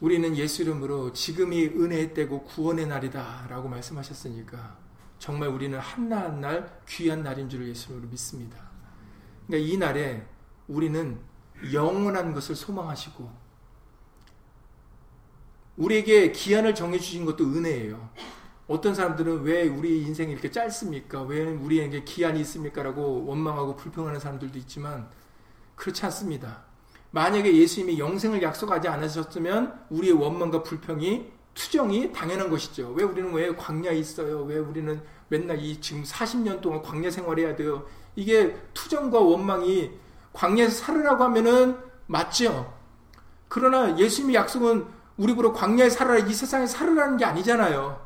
우리는 0.00 0.36
예수 0.36 0.62
이름으로 0.62 1.12
지금이 1.12 1.66
은혜의 1.68 2.12
때고 2.12 2.44
구원의 2.44 2.86
날이다 2.86 3.46
라고 3.48 3.68
말씀하셨으니까 3.68 4.76
정말 5.18 5.48
우리는 5.48 5.78
한날 5.78 6.24
한날 6.24 6.80
귀한 6.86 7.22
날인 7.22 7.48
줄 7.48 7.66
예수 7.66 7.88
이름으로 7.88 8.10
믿습니다. 8.10 8.58
그러니까 9.46 9.72
이 9.72 9.76
날에 9.78 10.26
우리는 10.68 11.18
영원한 11.72 12.34
것을 12.34 12.54
소망하시고 12.54 13.45
우리에게 15.76 16.32
기한을 16.32 16.74
정해주신 16.74 17.24
것도 17.24 17.44
은혜예요. 17.44 18.08
어떤 18.66 18.94
사람들은 18.94 19.42
왜 19.42 19.68
우리 19.68 20.02
인생이 20.02 20.32
이렇게 20.32 20.50
짧습니까? 20.50 21.22
왜 21.22 21.44
우리에게 21.44 22.04
기한이 22.04 22.40
있습니까? 22.40 22.82
라고 22.82 23.24
원망하고 23.26 23.76
불평하는 23.76 24.18
사람들도 24.18 24.58
있지만 24.60 25.08
그렇지 25.76 26.04
않습니다. 26.06 26.64
만약에 27.12 27.54
예수님이 27.56 27.98
영생을 27.98 28.42
약속하지 28.42 28.88
않으셨으면 28.88 29.86
우리의 29.90 30.14
원망과 30.14 30.62
불평이 30.62 31.26
투정이 31.54 32.12
당연한 32.12 32.50
것이죠. 32.50 32.92
왜 32.92 33.04
우리는 33.04 33.32
왜 33.32 33.54
광야에 33.54 33.96
있어요? 33.96 34.42
왜 34.42 34.58
우리는 34.58 35.00
맨날 35.28 35.58
이 35.58 35.80
지금 35.80 36.02
40년 36.02 36.60
동안 36.60 36.82
광야 36.82 37.10
생활해야 37.10 37.56
돼요? 37.56 37.86
이게 38.14 38.56
투정과 38.74 39.20
원망이 39.20 39.92
광야에서 40.32 40.84
살으라고 40.84 41.24
하면은 41.24 41.78
맞죠. 42.06 42.74
그러나 43.48 43.96
예수님의 43.96 44.34
약속은 44.34 44.95
우리 45.16 45.34
보러 45.34 45.52
광야에 45.52 45.90
살아라 45.90 46.18
이 46.18 46.34
세상에 46.34 46.66
살으라는 46.66 47.16
게 47.16 47.24
아니잖아요. 47.24 48.04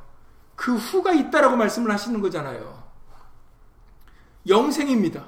그 0.54 0.76
후가 0.76 1.12
있다라고 1.12 1.56
말씀을 1.56 1.90
하시는 1.90 2.20
거잖아요. 2.20 2.82
영생입니다. 4.46 5.24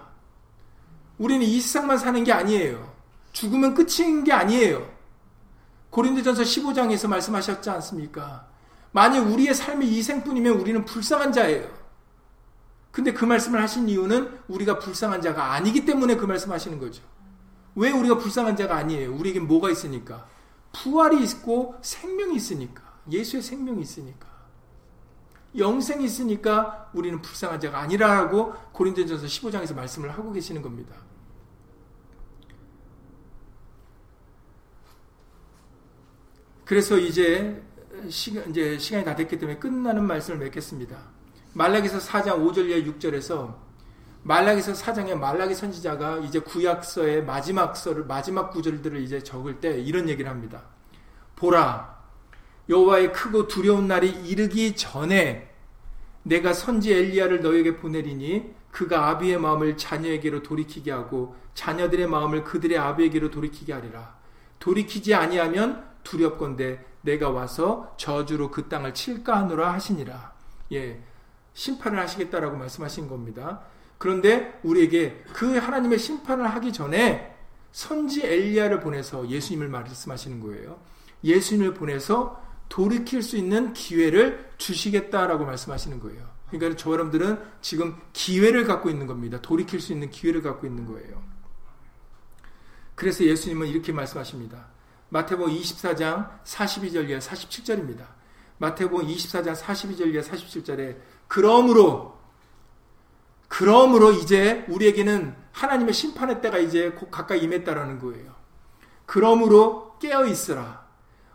우리는 1.18 1.44
이 1.44 1.60
세상만 1.60 1.98
사는 1.98 2.22
게 2.24 2.32
아니에요. 2.32 2.92
죽으면 3.32 3.74
끝인 3.74 4.24
게 4.24 4.32
아니에요. 4.32 4.88
고린도전서 5.90 6.42
15장에서 6.42 7.08
말씀하셨지 7.08 7.68
않습니까? 7.70 8.46
만약 8.92 9.20
우리의 9.22 9.54
삶이 9.54 9.86
이 9.86 10.02
생뿐이면 10.02 10.54
우리는 10.60 10.84
불쌍한 10.84 11.32
자예요. 11.32 11.68
근데 12.90 13.12
그 13.12 13.24
말씀을 13.24 13.60
하신 13.60 13.88
이유는 13.88 14.38
우리가 14.48 14.78
불쌍한 14.78 15.22
자가 15.22 15.52
아니기 15.52 15.84
때문에 15.84 16.16
그 16.16 16.26
말씀 16.26 16.52
하시는 16.52 16.78
거죠. 16.78 17.02
왜 17.74 17.90
우리가 17.90 18.18
불쌍한 18.18 18.56
자가 18.56 18.76
아니에요? 18.76 19.14
우리에게 19.14 19.40
뭐가 19.40 19.70
있으니까? 19.70 20.26
부활이 20.72 21.22
있고 21.24 21.76
생명이 21.82 22.36
있으니까. 22.36 22.82
예수의 23.10 23.42
생명이 23.42 23.82
있으니까. 23.82 24.32
영생이 25.56 26.04
있으니까 26.04 26.90
우리는 26.94 27.20
불쌍한 27.20 27.60
자가 27.60 27.80
아니라고 27.80 28.54
고린도전서 28.72 29.26
15장에서 29.26 29.74
말씀을 29.74 30.10
하고 30.10 30.32
계시는 30.32 30.62
겁니다. 30.62 30.94
그래서 36.64 36.96
이제 36.96 37.62
시간 38.08 38.48
이제 38.48 38.78
시간이 38.78 39.04
다 39.04 39.14
됐기 39.14 39.38
때문에 39.38 39.58
끝나는 39.58 40.06
말씀을 40.06 40.38
맺겠습니다. 40.38 40.96
말라기서 41.52 41.98
4장 41.98 42.38
5절에 42.38 42.98
6절에서 42.98 43.54
말라기서 44.24 44.72
4장에 44.72 45.14
말라기 45.14 45.54
선지자가 45.54 46.18
이제 46.18 46.38
구약서의 46.38 47.24
마지막 47.24 47.76
서를 47.76 48.04
마지막 48.04 48.50
구절들을 48.50 49.00
이제 49.00 49.22
적을 49.22 49.60
때 49.60 49.80
이런 49.80 50.08
얘기를 50.08 50.30
합니다. 50.30 50.62
보라 51.36 52.00
여호와의 52.68 53.12
크고 53.12 53.48
두려운 53.48 53.88
날이 53.88 54.08
이르기 54.08 54.76
전에 54.76 55.50
내가 56.22 56.52
선지 56.52 56.92
엘리야를 56.92 57.42
너에게 57.42 57.76
보내리니 57.76 58.54
그가 58.70 59.08
아비의 59.08 59.38
마음을 59.38 59.76
자녀에게로 59.76 60.42
돌이키게 60.44 60.92
하고 60.92 61.34
자녀들의 61.54 62.06
마음을 62.06 62.44
그들의 62.44 62.78
아비에게로 62.78 63.30
돌이키게 63.30 63.72
하리라. 63.72 64.16
돌이키지 64.60 65.14
아니하면 65.14 65.84
두렵건대 66.04 66.84
내가 67.02 67.30
와서 67.30 67.92
저주로 67.98 68.50
그 68.50 68.68
땅을 68.68 68.94
칠까 68.94 69.36
하노라 69.36 69.72
하시니라. 69.74 70.32
예. 70.72 71.02
심판을 71.54 71.98
하시겠다라고 71.98 72.56
말씀하신 72.56 73.08
겁니다. 73.08 73.62
그런데 74.02 74.58
우리에게 74.64 75.22
그 75.32 75.58
하나님의 75.58 75.96
심판을 75.96 76.44
하기 76.56 76.72
전에 76.72 77.36
선지 77.70 78.26
엘리야를 78.26 78.80
보내서 78.80 79.28
예수님을 79.28 79.68
말씀하시는 79.68 80.40
거예요. 80.40 80.80
예수님을 81.22 81.74
보내서 81.74 82.44
돌이킬 82.68 83.22
수 83.22 83.36
있는 83.36 83.72
기회를 83.72 84.50
주시겠다라고 84.58 85.44
말씀하시는 85.44 86.00
거예요. 86.00 86.28
그러니까 86.50 86.76
저 86.76 86.90
여러분들은 86.90 87.38
지금 87.60 87.96
기회를 88.12 88.64
갖고 88.64 88.90
있는 88.90 89.06
겁니다. 89.06 89.40
돌이킬 89.40 89.80
수 89.80 89.92
있는 89.92 90.10
기회를 90.10 90.42
갖고 90.42 90.66
있는 90.66 90.84
거예요. 90.84 91.22
그래서 92.96 93.22
예수님은 93.22 93.68
이렇게 93.68 93.92
말씀하십니다. 93.92 94.66
마태복음 95.10 95.54
24장 95.54 96.42
42절 96.42 97.08
이하 97.08 97.20
47절입니다. 97.20 98.04
마태복음 98.58 99.06
24장 99.06 99.54
42절 99.54 100.12
이하 100.12 100.24
47절에 100.24 100.96
그러므로 101.28 102.21
그러므로 103.52 104.12
이제 104.12 104.64
우리에게는 104.68 105.34
하나님의 105.52 105.92
심판의 105.92 106.40
때가 106.40 106.56
이제 106.56 106.88
곧 106.92 107.10
가까이 107.10 107.40
임했다라는 107.40 107.98
거예요. 107.98 108.32
그러므로 109.04 109.98
깨어 109.98 110.24
있으라. 110.24 110.86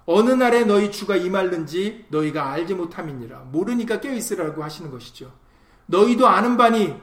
어느 0.07 0.31
날에 0.31 0.63
너희 0.65 0.91
주가 0.91 1.15
임할는지 1.15 2.05
너희가 2.09 2.49
알지 2.49 2.73
못함이니라. 2.73 3.49
모르니까 3.51 3.99
깨어 3.99 4.13
있으라고 4.13 4.63
하시는 4.63 4.89
것이죠. 4.89 5.31
너희도 5.85 6.27
아는 6.27 6.57
바니 6.57 6.95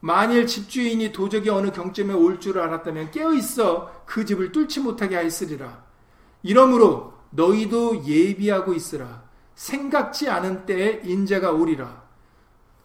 만일 0.00 0.46
집주인이 0.46 1.12
도적이 1.12 1.50
어느 1.50 1.70
경점에 1.70 2.14
올 2.14 2.40
줄 2.40 2.58
알았다면 2.58 3.10
깨어 3.10 3.34
있어 3.34 4.02
그 4.06 4.24
집을 4.24 4.52
뚫지 4.52 4.80
못하게 4.80 5.16
하였으리라. 5.16 5.84
이러므로 6.42 7.12
너희도 7.28 8.06
예비하고 8.06 8.72
있으라. 8.72 9.22
생각지 9.54 10.30
않은 10.30 10.64
때에 10.64 11.02
인자가 11.04 11.52
오리라. 11.52 12.01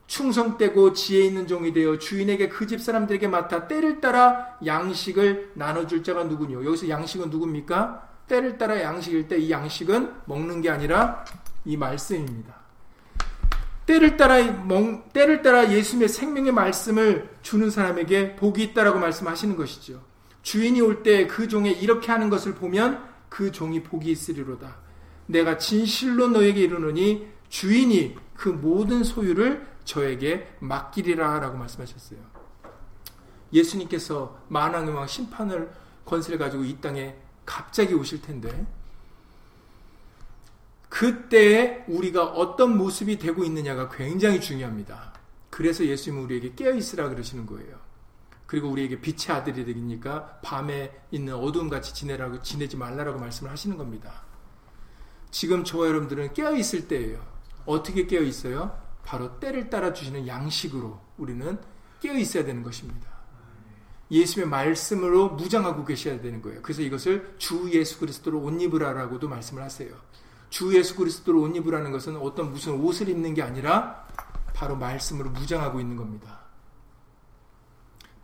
충성되고 0.08 0.93
지혜 0.93 1.26
있는 1.26 1.47
종이 1.47 1.74
되어 1.74 1.97
주인에게 1.97 2.47
그 2.49 2.66
집 2.68 2.82
사람들에게 2.82 3.28
맡아 3.28 3.68
때를 3.68 4.01
따라 4.01 4.58
양식을 4.66 5.51
나눠줄 5.53 6.03
자가 6.03 6.24
누구뇨? 6.24 6.66
여기서 6.66 6.89
양식은 6.89 7.30
누굽니까? 7.30 8.08
때를 8.28 8.58
따라 8.58 8.82
양식일 8.82 9.28
때 9.28 9.38
이 9.38 9.51
양식은 9.51 10.12
먹는 10.26 10.62
게 10.62 10.70
아니라 10.70 11.24
이 11.66 11.78
말씀입니다. 11.78 12.55
때를 13.86 14.18
따라 14.18 14.43
먹, 14.43 15.14
때를 15.14 15.41
따라 15.41 15.72
예수님의 15.72 16.10
생명의 16.10 16.51
말씀을 16.51 17.30
주는 17.41 17.70
사람에게 17.70 18.36
복이 18.36 18.62
있다라고 18.64 18.99
말씀하시는 18.99 19.55
것이죠. 19.55 20.01
주인이 20.41 20.82
올 20.82 21.03
때 21.03 21.28
그 21.28 21.47
종에 21.47 21.72
이렇게 21.72 22.12
하는 22.12 22.30
것을 22.30 22.55
보면 22.55 23.01
그 23.30 23.51
종이 23.51 23.84
복이 23.84 24.10
있으리로다. 24.12 24.76
내가 25.28 25.58
진실로 25.58 26.28
너에게 26.28 26.62
이르노니 26.62 27.28
주인이 27.49 28.16
그 28.36 28.49
모든 28.49 29.03
소유를 29.03 29.66
저에게 29.88 30.53
맡기리라 30.59 31.39
라고 31.39 31.57
말씀하셨어요. 31.57 32.19
예수님께서 33.53 34.38
만왕의 34.49 34.93
왕 34.93 35.07
심판을 35.07 35.71
권세를 36.05 36.38
가지고 36.38 36.65
이 36.65 36.79
땅에 36.81 37.15
갑자기 37.45 37.93
오실 37.93 38.21
텐데 38.21 38.67
그때 40.89 41.85
우리가 41.88 42.25
어떤 42.25 42.77
모습이 42.77 43.17
되고 43.17 43.43
있느냐가 43.45 43.89
굉장히 43.89 44.41
중요합니다. 44.41 45.13
그래서 45.49 45.85
예수님은 45.85 46.25
우리에게 46.25 46.55
깨어 46.55 46.73
있으라 46.73 47.07
그러시는 47.07 47.45
거예요. 47.45 47.79
그리고 48.45 48.69
우리에게 48.69 48.99
빛의 48.99 49.38
아들이 49.38 49.65
되니까 49.65 50.39
밤에 50.43 50.91
있는 51.11 51.33
어두움 51.35 51.69
같이 51.69 51.93
지내라고 51.93 52.41
지내지 52.41 52.75
말라라고 52.75 53.19
말씀을 53.19 53.51
하시는 53.51 53.77
겁니다. 53.77 54.23
지금 55.31 55.63
저와 55.63 55.88
여러분들은 55.88 56.33
깨어 56.33 56.55
있을 56.55 56.88
때예요. 56.88 57.25
어떻게 57.65 58.05
깨어 58.05 58.21
있어요? 58.21 58.86
바로 59.08 59.39
때를 59.39 59.70
따라 59.70 59.93
주시는 59.93 60.28
양식으로 60.28 60.99
우리는 61.18 61.58
깨어 62.01 62.16
있어야 62.16 62.43
되는 62.43 62.62
것입니다. 62.62 63.08
예수의 64.12 64.47
말씀으로 64.47 65.30
무장하고 65.30 65.86
계셔야 65.86 66.20
되는 66.20 66.41
거예요. 66.41 66.62
그래서 66.62 66.82
이것을 66.82 67.36
주 67.38 67.70
예수 67.72 67.99
그리스도로 67.99 68.41
옷 68.41 68.62
입으라라고도 68.62 69.30
말씀을 69.30 69.64
하세요. 69.64 69.95
주 70.49 70.76
예수 70.78 70.97
그리스도로 70.97 71.41
옷 71.41 71.55
입으라는 71.55 71.93
것은 71.93 72.18
어떤 72.18 72.51
무슨 72.51 72.74
옷을 72.82 73.08
입는 73.08 73.34
게 73.34 73.41
아니라 73.41 74.05
바로 74.53 74.76
말씀으로 74.76 75.30
무장하고 75.30 75.80
있는 75.80 75.95
겁니다. 75.95 76.41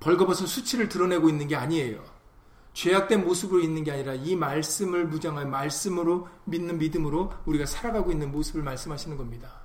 벌거벗은 0.02 0.48
수치를 0.48 0.90
드러내고 0.90 1.30
있는 1.30 1.48
게 1.48 1.56
아니에요. 1.56 2.04
죄악된 2.74 3.24
모습으로 3.24 3.62
있는 3.62 3.86
게 3.86 3.92
아니라 3.94 4.16
이 4.16 4.36
말씀을 4.36 5.08
무장한 5.08 5.50
말씀으로 5.50 6.28
믿는 6.44 6.78
믿음으로 6.78 7.32
우리가 7.46 7.66
살아가고 7.66 8.12
있는 8.12 8.34
모습을 8.34 8.64
말씀하시는 8.64 9.16
겁니다. 9.16 9.62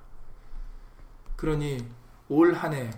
그러니 1.38 1.86
올 2.28 2.52
한 2.54 2.74
해 2.74 2.90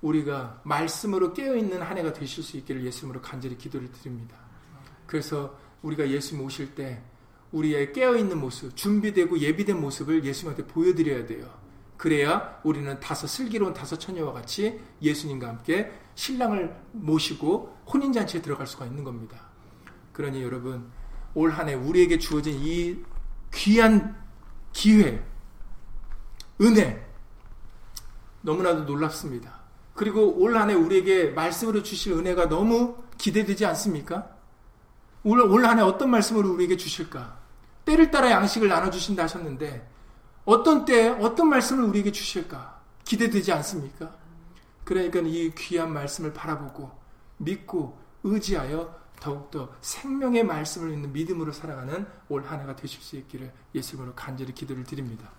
우리가 0.00 0.60
말씀으로 0.64 1.32
깨어있는 1.34 1.80
한 1.82 1.96
해가 1.98 2.12
되실 2.12 2.42
수 2.42 2.56
있기를 2.56 2.84
예수님으로 2.86 3.20
간절히 3.20 3.56
기도를 3.56 3.92
드립니다. 3.92 4.36
그래서 5.06 5.56
우리가 5.82 6.08
예수님 6.08 6.44
오실 6.44 6.74
때 6.74 7.00
우리의 7.52 7.92
깨어있는 7.92 8.40
모습, 8.40 8.74
준비되고 8.74 9.38
예비된 9.38 9.78
모습을 9.80 10.24
예수님한테 10.24 10.66
보여드려야 10.66 11.26
돼요. 11.26 11.48
그래야 11.98 12.58
우리는 12.64 12.98
다섯 12.98 13.28
슬기로운 13.28 13.74
다섯 13.74 13.96
처녀와 13.98 14.32
같이 14.32 14.80
예수님과 15.02 15.46
함께 15.46 15.92
신랑을 16.16 16.74
모시고 16.92 17.76
혼인잔치에 17.92 18.42
들어갈 18.42 18.66
수가 18.66 18.86
있는 18.86 19.04
겁니다. 19.04 19.38
그러니 20.12 20.42
여러분, 20.42 20.90
올 21.34 21.52
한 21.52 21.68
해 21.68 21.74
우리에게 21.74 22.18
주어진 22.18 22.54
이 22.58 22.96
귀한 23.52 24.16
기회, 24.72 25.22
은혜, 26.60 27.06
너무나도 28.42 28.84
놀랍습니다. 28.84 29.60
그리고 29.94 30.34
올 30.40 30.56
한해 30.56 30.74
우리에게 30.74 31.30
말씀으로 31.30 31.82
주실 31.82 32.12
은혜가 32.12 32.48
너무 32.48 32.96
기대되지 33.18 33.66
않습니까? 33.66 34.36
올한해 35.24 35.82
어떤 35.82 36.10
말씀으로 36.10 36.52
우리에게 36.52 36.76
주실까? 36.76 37.38
때를 37.84 38.10
따라 38.10 38.30
양식을 38.30 38.68
나눠주신다 38.68 39.24
하셨는데, 39.24 39.88
어떤 40.44 40.84
때, 40.84 41.08
어떤 41.08 41.48
말씀을 41.48 41.84
우리에게 41.84 42.10
주실까? 42.10 42.80
기대되지 43.04 43.52
않습니까? 43.52 44.16
그러니까 44.84 45.20
이 45.20 45.52
귀한 45.56 45.92
말씀을 45.92 46.32
바라보고, 46.32 46.90
믿고, 47.38 47.98
의지하여 48.24 49.02
더욱더 49.20 49.72
생명의 49.80 50.42
말씀을 50.44 50.92
있는 50.92 51.12
믿음으로 51.12 51.52
살아가는 51.52 52.06
올 52.28 52.42
한 52.44 52.60
해가 52.60 52.74
되실 52.74 53.00
수 53.00 53.16
있기를 53.16 53.52
예수님으로 53.74 54.14
간절히 54.14 54.52
기도를 54.52 54.82
드립니다. 54.82 55.30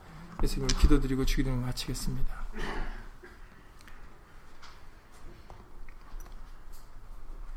예수님으로 0.41 0.77
기도드리고 0.79 1.25
주기도를 1.25 1.57
마치겠습니다. 1.59 2.45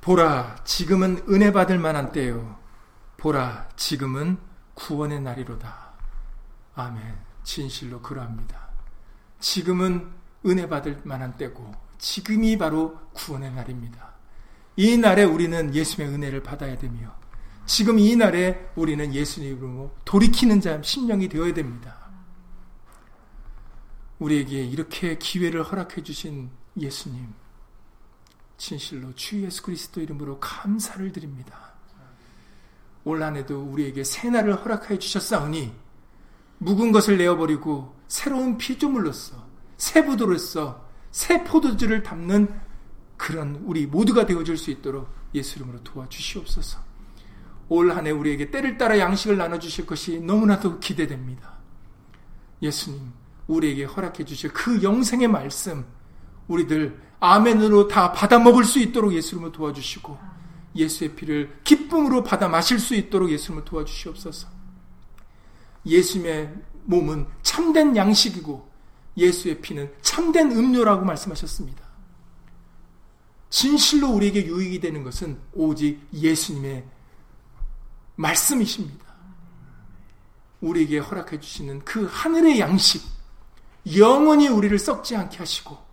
보라, 0.06 0.62
지금은 0.62 1.24
은혜 1.28 1.50
받을 1.52 1.80
만한 1.80 2.12
때요. 2.12 2.56
보라, 3.16 3.68
지금은 3.74 4.38
구원의 4.74 5.20
날이로다. 5.20 5.74
아멘. 6.76 7.02
진실로 7.42 8.00
그러합니다. 8.00 8.68
지금은 9.40 10.08
은혜 10.46 10.68
받을 10.68 11.00
만한 11.02 11.36
때고, 11.36 11.74
지금이 11.98 12.56
바로 12.56 12.96
구원의 13.14 13.52
날입니다. 13.54 14.12
이 14.76 14.96
날에 14.96 15.24
우리는 15.24 15.74
예수님의 15.74 16.14
은혜를 16.14 16.44
받아야 16.44 16.78
되며, 16.78 17.12
지금 17.64 17.98
이 17.98 18.14
날에 18.14 18.70
우리는 18.76 19.12
예수님으로 19.12 19.92
돌이키는 20.04 20.60
자, 20.60 20.80
심령이 20.82 21.28
되어야 21.28 21.52
됩니다. 21.52 21.96
우리에게 24.20 24.64
이렇게 24.66 25.18
기회를 25.18 25.64
허락해 25.64 26.04
주신 26.04 26.48
예수님, 26.78 27.34
진실로 28.56 29.14
주 29.14 29.42
예수 29.42 29.62
그리스도 29.62 30.00
이름으로 30.00 30.40
감사를 30.40 31.12
드립니다. 31.12 31.74
올 33.04 33.22
한해도 33.22 33.62
우리에게 33.62 34.02
새날을 34.02 34.56
허락하여 34.64 34.98
주셨사오니 34.98 35.72
묵은 36.58 36.92
것을 36.92 37.18
내어버리고 37.18 37.94
새로운 38.08 38.56
피조물로서 38.58 39.46
새 39.76 40.04
부도로서 40.04 40.86
새 41.10 41.44
포도주를 41.44 42.02
담는 42.02 42.48
그런 43.16 43.62
우리 43.64 43.86
모두가 43.86 44.26
되어줄 44.26 44.56
수 44.56 44.70
있도록 44.70 45.08
예수 45.34 45.58
이름으로 45.58 45.82
도와주시옵소서. 45.82 46.78
올 47.68 47.90
한해 47.90 48.10
우리에게 48.10 48.50
때를 48.50 48.78
따라 48.78 48.98
양식을 48.98 49.36
나눠주실 49.36 49.86
것이 49.86 50.20
너무나도 50.20 50.78
기대됩니다. 50.78 51.54
예수님, 52.62 53.12
우리에게 53.46 53.84
허락해 53.84 54.24
주실 54.24 54.52
그 54.52 54.82
영생의 54.82 55.28
말씀, 55.28 55.84
우리들 56.48 57.00
아멘으로 57.20 57.88
다 57.88 58.12
받아 58.12 58.38
먹을 58.38 58.64
수 58.64 58.78
있도록 58.78 59.12
예수님을 59.12 59.52
도와주시고 59.52 60.18
예수의 60.74 61.14
피를 61.16 61.58
기쁨으로 61.64 62.22
받아 62.22 62.48
마실 62.48 62.78
수 62.78 62.94
있도록 62.94 63.30
예수님을 63.30 63.64
도와주시옵소서. 63.64 64.48
예수님의 65.86 66.54
몸은 66.84 67.26
참된 67.42 67.96
양식이고 67.96 68.68
예수의 69.16 69.60
피는 69.60 69.92
참된 70.02 70.52
음료라고 70.52 71.04
말씀하셨습니다. 71.04 71.84
진실로 73.48 74.10
우리에게 74.10 74.46
유익이 74.46 74.80
되는 74.80 75.02
것은 75.02 75.40
오직 75.54 76.00
예수님의 76.12 76.84
말씀이십니다. 78.16 79.06
우리에게 80.60 80.98
허락해 80.98 81.40
주시는 81.40 81.84
그 81.84 82.08
하늘의 82.10 82.60
양식, 82.60 83.02
영원히 83.96 84.48
우리를 84.48 84.78
썩지 84.78 85.16
않게 85.16 85.38
하시고 85.38 85.85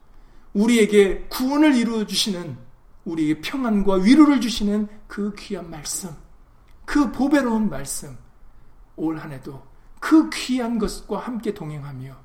우리에게 0.53 1.25
구원을 1.29 1.75
이루어 1.75 2.05
주시는 2.05 2.57
우리에게 3.05 3.41
평안과 3.41 3.95
위로를 3.95 4.39
주시는 4.39 4.87
그 5.07 5.33
귀한 5.37 5.69
말씀, 5.69 6.09
그 6.85 7.11
보배로운 7.11 7.69
말씀, 7.69 8.17
올 8.95 9.17
한 9.17 9.31
해도 9.31 9.61
그 9.99 10.29
귀한 10.29 10.77
것과 10.77 11.19
함께 11.19 11.53
동행하며 11.53 12.15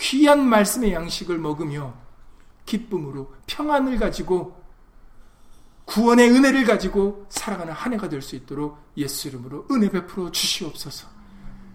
귀한 0.00 0.46
말씀의 0.48 0.92
양식을 0.92 1.38
먹으며 1.38 1.94
기쁨으로 2.64 3.34
평안을 3.46 3.98
가지고 3.98 4.62
구원의 5.84 6.30
은혜를 6.30 6.64
가지고 6.64 7.26
살아가는 7.28 7.72
한 7.72 7.92
해가 7.92 8.08
될 8.08 8.22
수 8.22 8.36
있도록 8.36 8.78
예수 8.96 9.28
이름으로 9.28 9.66
은혜 9.70 9.90
베풀어 9.90 10.30
주시옵소서. 10.30 11.08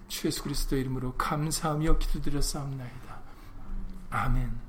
주 0.08 0.28
예수 0.28 0.42
그리스도 0.42 0.76
이름으로 0.76 1.14
감사하며 1.14 2.00
기도드렸사옵나이다. 2.00 3.20
아멘. 4.10 4.69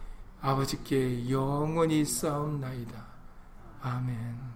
아버지께 0.41 1.29
영원히 1.29 2.03
싸움나이다. 2.03 3.05
아멘. 3.81 4.51